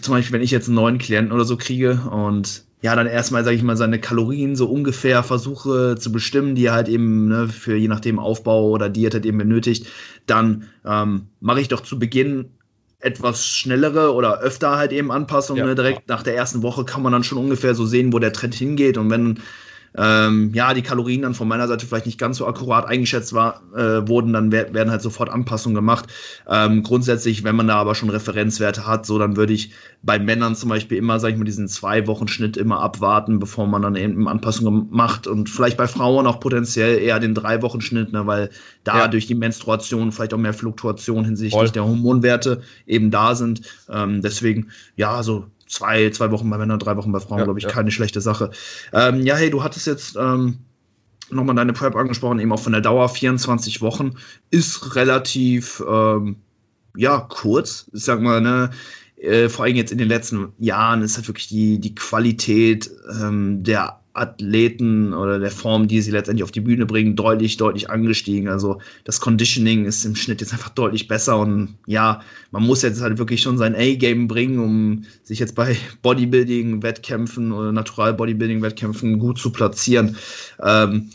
[0.00, 3.42] zum Beispiel, wenn ich jetzt einen neuen Klienten oder so kriege und ja, dann erstmal,
[3.42, 7.48] sage ich mal, seine Kalorien so ungefähr versuche zu bestimmen, die er halt eben ne,
[7.48, 9.86] für je nachdem Aufbau oder Diät halt eben benötigt,
[10.26, 12.50] dann ähm, mache ich doch zu Beginn
[13.00, 15.60] etwas schnellere oder öfter halt eben Anpassungen.
[15.60, 15.66] Ja.
[15.66, 15.74] Ne?
[15.74, 18.54] Direkt nach der ersten Woche kann man dann schon ungefähr so sehen, wo der Trend
[18.54, 18.98] hingeht.
[18.98, 19.40] Und wenn
[19.96, 23.62] ähm, ja, die Kalorien dann von meiner Seite vielleicht nicht ganz so akkurat eingeschätzt war,
[23.74, 26.06] äh, wurden, dann werden halt sofort Anpassungen gemacht.
[26.48, 29.72] Ähm, grundsätzlich, wenn man da aber schon Referenzwerte hat, so dann würde ich
[30.02, 33.66] bei Männern zum Beispiel immer, sag ich mal, diesen zwei Wochen Schnitt immer abwarten, bevor
[33.66, 37.80] man dann eben Anpassungen macht und vielleicht bei Frauen auch potenziell eher den drei Wochen
[37.80, 38.50] Schnitt, ne, weil
[38.84, 39.08] da ja.
[39.08, 41.70] durch die Menstruation vielleicht auch mehr Fluktuation hinsichtlich Voll.
[41.70, 43.62] der Hormonwerte eben da sind.
[43.88, 47.58] Ähm, deswegen, ja, so zwei, zwei Wochen bei Männern, drei Wochen bei Frauen, ja, glaube
[47.58, 47.70] ich, ja.
[47.70, 48.50] keine schlechte Sache.
[48.92, 50.58] Ähm, ja, hey, du hattest jetzt ähm,
[51.30, 54.14] nochmal deine Prep angesprochen, eben auch von der Dauer 24 Wochen,
[54.50, 56.36] ist relativ, ähm,
[56.96, 57.90] ja, kurz.
[57.92, 58.70] Ich sag mal, ne,
[59.16, 62.90] äh, vor allem jetzt in den letzten Jahren ist halt wirklich die, die Qualität
[63.20, 67.90] ähm, der Athleten oder der Form, die sie letztendlich auf die Bühne bringen, deutlich, deutlich
[67.90, 68.48] angestiegen.
[68.48, 73.00] Also das Conditioning ist im Schnitt jetzt einfach deutlich besser und ja, man muss jetzt
[73.00, 79.50] halt wirklich schon sein A-Game bringen, um sich jetzt bei Bodybuilding-Wettkämpfen oder Natural-Bodybuilding-Wettkämpfen gut zu
[79.50, 80.16] platzieren.
[80.62, 81.10] Ähm,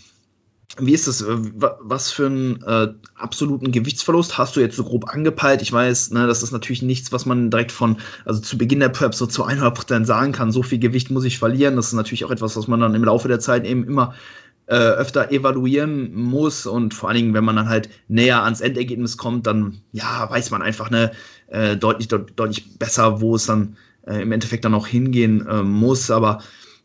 [0.77, 1.21] wie ist das?
[1.21, 1.37] Äh,
[1.79, 5.61] was für einen äh, absoluten Gewichtsverlust hast du jetzt so grob angepeilt?
[5.61, 8.89] Ich weiß, ne, das ist natürlich nichts, was man direkt von, also zu Beginn der
[8.89, 10.51] Prep so zu 100% sagen kann.
[10.51, 11.75] So viel Gewicht muss ich verlieren.
[11.75, 14.13] Das ist natürlich auch etwas, was man dann im Laufe der Zeit eben immer
[14.67, 16.65] äh, öfter evaluieren muss.
[16.65, 20.51] Und vor allen Dingen, wenn man dann halt näher ans Endergebnis kommt, dann, ja, weiß
[20.51, 21.11] man einfach, ne,
[21.47, 23.75] äh, deutlich, de deutlich besser, wo es dann
[24.07, 26.09] äh, im Endeffekt dann auch hingehen äh, muss.
[26.09, 26.41] Aber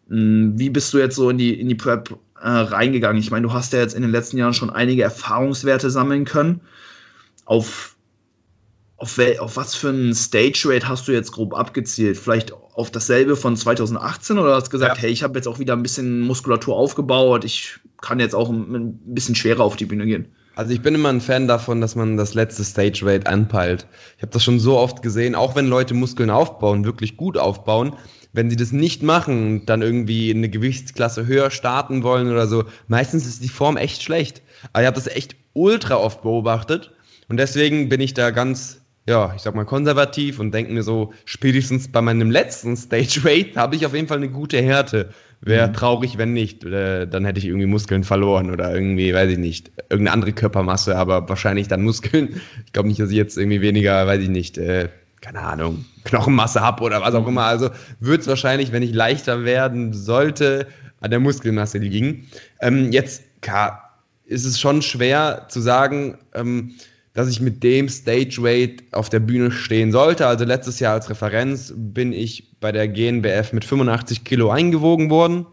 [0.09, 3.21] mh, wie bist du jetzt so in die, in die Prep äh, reingegangen?
[3.21, 6.61] Ich meine, du hast ja jetzt in den letzten Jahren schon einige Erfahrungswerte sammeln können.
[7.45, 7.97] Auf,
[8.97, 12.17] auf, auf was für ein Stage Rate hast du jetzt grob abgezielt?
[12.17, 15.03] Vielleicht auf dasselbe von 2018 oder hast du gesagt, ja.
[15.03, 18.75] hey, ich habe jetzt auch wieder ein bisschen Muskulatur aufgebaut, ich kann jetzt auch ein,
[18.75, 20.27] ein bisschen schwerer auf die Bühne gehen?
[20.57, 23.87] Also ich bin immer ein Fan davon, dass man das letzte Stage Rate anpeilt.
[24.17, 27.95] Ich habe das schon so oft gesehen, auch wenn Leute Muskeln aufbauen, wirklich gut aufbauen,
[28.37, 32.65] wenn sie das nicht machen und dann irgendwie eine Gewichtsklasse höher starten wollen oder so,
[32.87, 34.43] meistens ist die Form echt schlecht.
[34.73, 36.93] Aber ich habe das echt ultra oft beobachtet
[37.29, 41.15] und deswegen bin ich da ganz, ja, ich sag mal konservativ und denke mir so,
[41.25, 45.11] spätestens bei meinem letzten Stage Rate habe ich auf jeden Fall eine gute Härte.
[45.41, 45.73] Wäre mhm.
[45.75, 46.65] traurig, wenn nicht.
[46.65, 51.29] Dann hätte ich irgendwie Muskeln verloren oder irgendwie, weiß ich nicht, irgendeine andere Körpermasse, aber
[51.29, 52.41] wahrscheinlich dann Muskeln.
[52.65, 54.89] Ich glaube nicht, dass ich jetzt irgendwie weniger, weiß ich nicht, äh,
[55.21, 57.45] keine Ahnung, Knochenmasse habe oder was auch immer.
[57.45, 60.67] Also wird es wahrscheinlich, wenn ich leichter werden sollte,
[61.01, 62.29] an der Muskelmasse liegen.
[62.61, 66.75] Ähm, jetzt klar, ist es schon schwer zu sagen, ähm,
[67.15, 70.27] dass ich mit dem Stage Weight auf der Bühne stehen sollte.
[70.27, 75.47] Also letztes Jahr als Referenz bin ich bei der GNBF mit 85 Kilo eingewogen worden.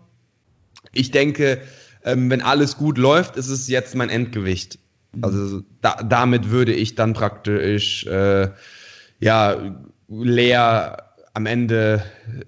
[0.91, 1.61] Ich denke,
[2.03, 4.78] ähm, wenn alles gut läuft, ist es jetzt mein Endgewicht.
[5.22, 8.49] Also da, damit würde ich dann praktisch äh,
[9.24, 9.55] ja,
[10.09, 10.97] leer
[11.34, 12.03] am Ende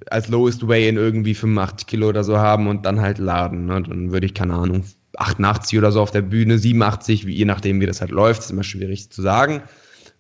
[0.10, 3.66] als Lowest Weigh-In irgendwie 85 Kilo oder so haben und dann halt laden.
[3.66, 3.82] Ne?
[3.82, 4.84] Dann würde ich, keine Ahnung,
[5.18, 8.64] 88 oder so auf der Bühne, 87, je nachdem, wie das halt läuft, ist immer
[8.64, 9.64] schwierig zu sagen.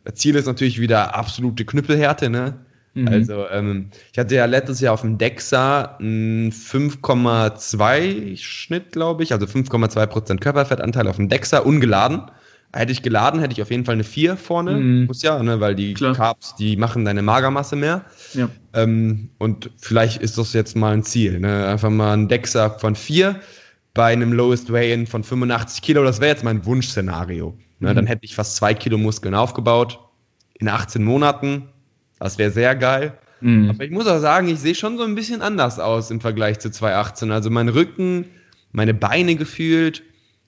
[0.03, 2.65] Das Ziel ist natürlich wieder absolute Knüppelhärte, ne?
[2.93, 3.07] Mhm.
[3.09, 9.33] Also, ähm, ich hatte ja letztes Jahr auf dem Dexa einen 5,2 Schnitt, glaube ich,
[9.33, 12.31] also 5,2% Körperfettanteil auf dem Dexa, ungeladen.
[12.75, 14.73] Hätte ich geladen, hätte ich auf jeden Fall eine 4 vorne.
[14.73, 15.05] Mhm.
[15.05, 16.13] Muss ja, ne, weil die Klar.
[16.13, 18.03] Carbs, die machen deine Magermasse mehr.
[18.33, 18.49] Ja.
[18.73, 21.39] Ähm, und vielleicht ist das jetzt mal ein Ziel.
[21.39, 21.67] Ne?
[21.67, 23.39] Einfach mal ein Dexa von 4
[23.93, 26.03] bei einem Lowest Weigh-In von 85 Kilo.
[26.03, 27.57] Das wäre jetzt mein Wunschszenario.
[27.79, 27.91] Ne?
[27.91, 27.95] Mhm.
[27.95, 29.97] Dann hätte ich fast 2 Kilo Muskeln aufgebaut
[30.55, 31.69] in 18 Monaten.
[32.19, 33.17] Das wäre sehr geil.
[33.39, 33.69] Mhm.
[33.69, 36.59] Aber ich muss auch sagen, ich sehe schon so ein bisschen anders aus im Vergleich
[36.59, 37.31] zu 2018.
[37.31, 38.25] Also mein Rücken,
[38.73, 40.03] meine Beine gefühlt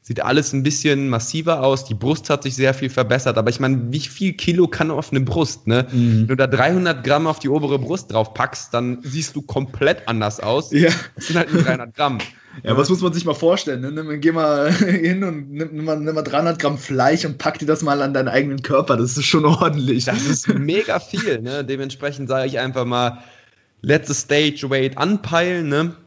[0.07, 1.83] sieht alles ein bisschen massiver aus.
[1.83, 3.37] Die Brust hat sich sehr viel verbessert.
[3.37, 5.85] Aber ich meine, wie viel Kilo kann auf eine Brust, ne?
[5.91, 6.21] Mhm.
[6.21, 10.07] Wenn du da 300 Gramm auf die obere Brust drauf packst, dann siehst du komplett
[10.07, 10.71] anders aus.
[10.71, 10.91] Ja.
[11.15, 12.19] Das sind halt nur 300 Gramm.
[12.63, 13.81] Ja, was muss man sich mal vorstellen?
[13.81, 14.19] Ne?
[14.19, 17.65] Geh mal hin und nimm, nimm, mal, nimm mal 300 Gramm Fleisch und pack dir
[17.65, 18.95] das mal an deinen eigenen Körper.
[18.95, 20.05] Das ist schon ordentlich.
[20.05, 21.41] Das ist mega viel.
[21.41, 21.65] Ne?
[21.65, 23.17] Dementsprechend sage ich einfach mal,
[23.81, 25.67] letztes Stage Weight anpeilen.
[25.67, 25.97] Ne?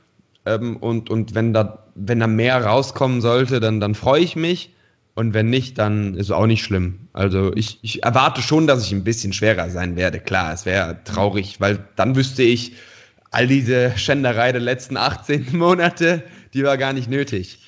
[0.54, 4.74] Ähm, und, und wenn da wenn da mehr rauskommen sollte, dann, dann freue ich mich.
[5.14, 7.08] Und wenn nicht, dann ist es auch nicht schlimm.
[7.12, 10.20] Also ich, ich erwarte schon, dass ich ein bisschen schwerer sein werde.
[10.20, 12.74] Klar, es wäre traurig, weil dann wüsste ich,
[13.32, 16.22] all diese Schänderei der letzten 18 Monate,
[16.54, 17.60] die war gar nicht nötig.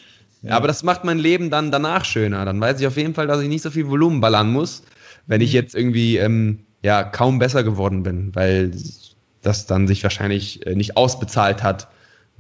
[0.43, 0.57] Ja.
[0.57, 2.45] Aber das macht mein Leben dann danach schöner.
[2.45, 4.83] Dann weiß ich auf jeden Fall, dass ich nicht so viel Volumen ballern muss,
[5.27, 5.57] wenn ich mhm.
[5.57, 8.73] jetzt irgendwie ähm, ja kaum besser geworden bin, weil
[9.43, 11.89] das dann sich wahrscheinlich äh, nicht ausbezahlt hat,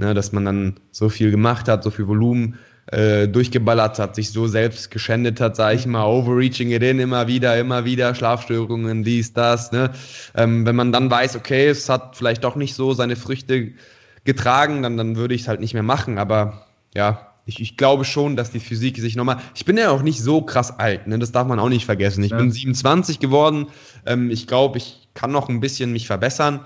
[0.02, 4.30] ne, dass man dann so viel gemacht hat, so viel Volumen äh, durchgeballert hat, sich
[4.30, 9.04] so selbst geschändet hat, sage ich mal, overreaching it in, immer wieder, immer wieder, Schlafstörungen,
[9.04, 9.70] dies, das.
[9.70, 9.92] Ne?
[10.34, 13.72] Ähm, wenn man dann weiß, okay, es hat vielleicht doch nicht so seine Früchte
[14.24, 16.18] getragen, dann, dann würde ich es halt nicht mehr machen.
[16.18, 19.38] Aber ja, ich, ich glaube schon, dass die Physik sich nochmal.
[19.54, 21.18] Ich bin ja auch nicht so krass alt, ne?
[21.18, 22.24] das darf man auch nicht vergessen.
[22.24, 22.36] Ich ja.
[22.36, 23.68] bin 27 geworden.
[24.06, 26.60] Ähm, ich glaube, ich kann noch ein bisschen mich verbessern.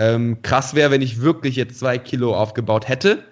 [0.00, 3.22] Ähm, krass wäre, wenn ich wirklich jetzt zwei Kilo aufgebaut hätte,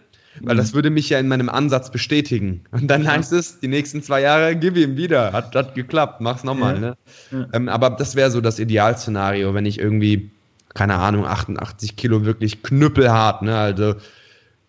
[0.43, 0.59] weil mhm.
[0.59, 2.63] das würde mich ja in meinem Ansatz bestätigen.
[2.73, 5.33] Und dann heißt es, die nächsten zwei Jahre, gib ihm wieder.
[5.33, 6.75] Hat, hat geklappt, mach's nochmal.
[6.75, 6.81] Ja.
[6.81, 6.97] Ne?
[7.31, 7.47] Ja.
[7.55, 10.31] Ähm, aber das wäre so das Idealszenario, wenn ich irgendwie,
[10.75, 13.57] keine Ahnung, 88 Kilo wirklich knüppelhart, ne?
[13.57, 13.95] Also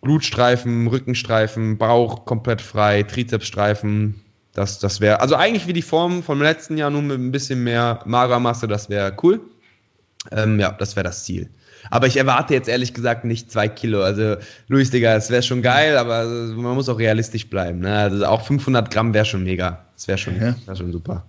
[0.02, 4.22] Blutstreifen, Rückenstreifen, Bauch komplett frei, Trizepsstreifen.
[4.54, 7.62] Das, das wäre, also eigentlich wie die Form vom letzten Jahr, nur mit ein bisschen
[7.62, 9.42] mehr Magermasse, das wäre cool.
[10.32, 11.50] Ähm, ja, das wäre das Ziel.
[11.90, 14.02] Aber ich erwarte jetzt ehrlich gesagt nicht zwei Kilo.
[14.04, 14.36] Also,
[14.68, 17.80] Luis, Digga, es wäre schon geil, aber man muss auch realistisch bleiben.
[17.80, 17.96] Ne?
[17.96, 19.86] Also auch 500 Gramm wäre schon mega.
[19.96, 20.56] Das wäre schon, Ja.
[20.66, 21.26] wär schon super.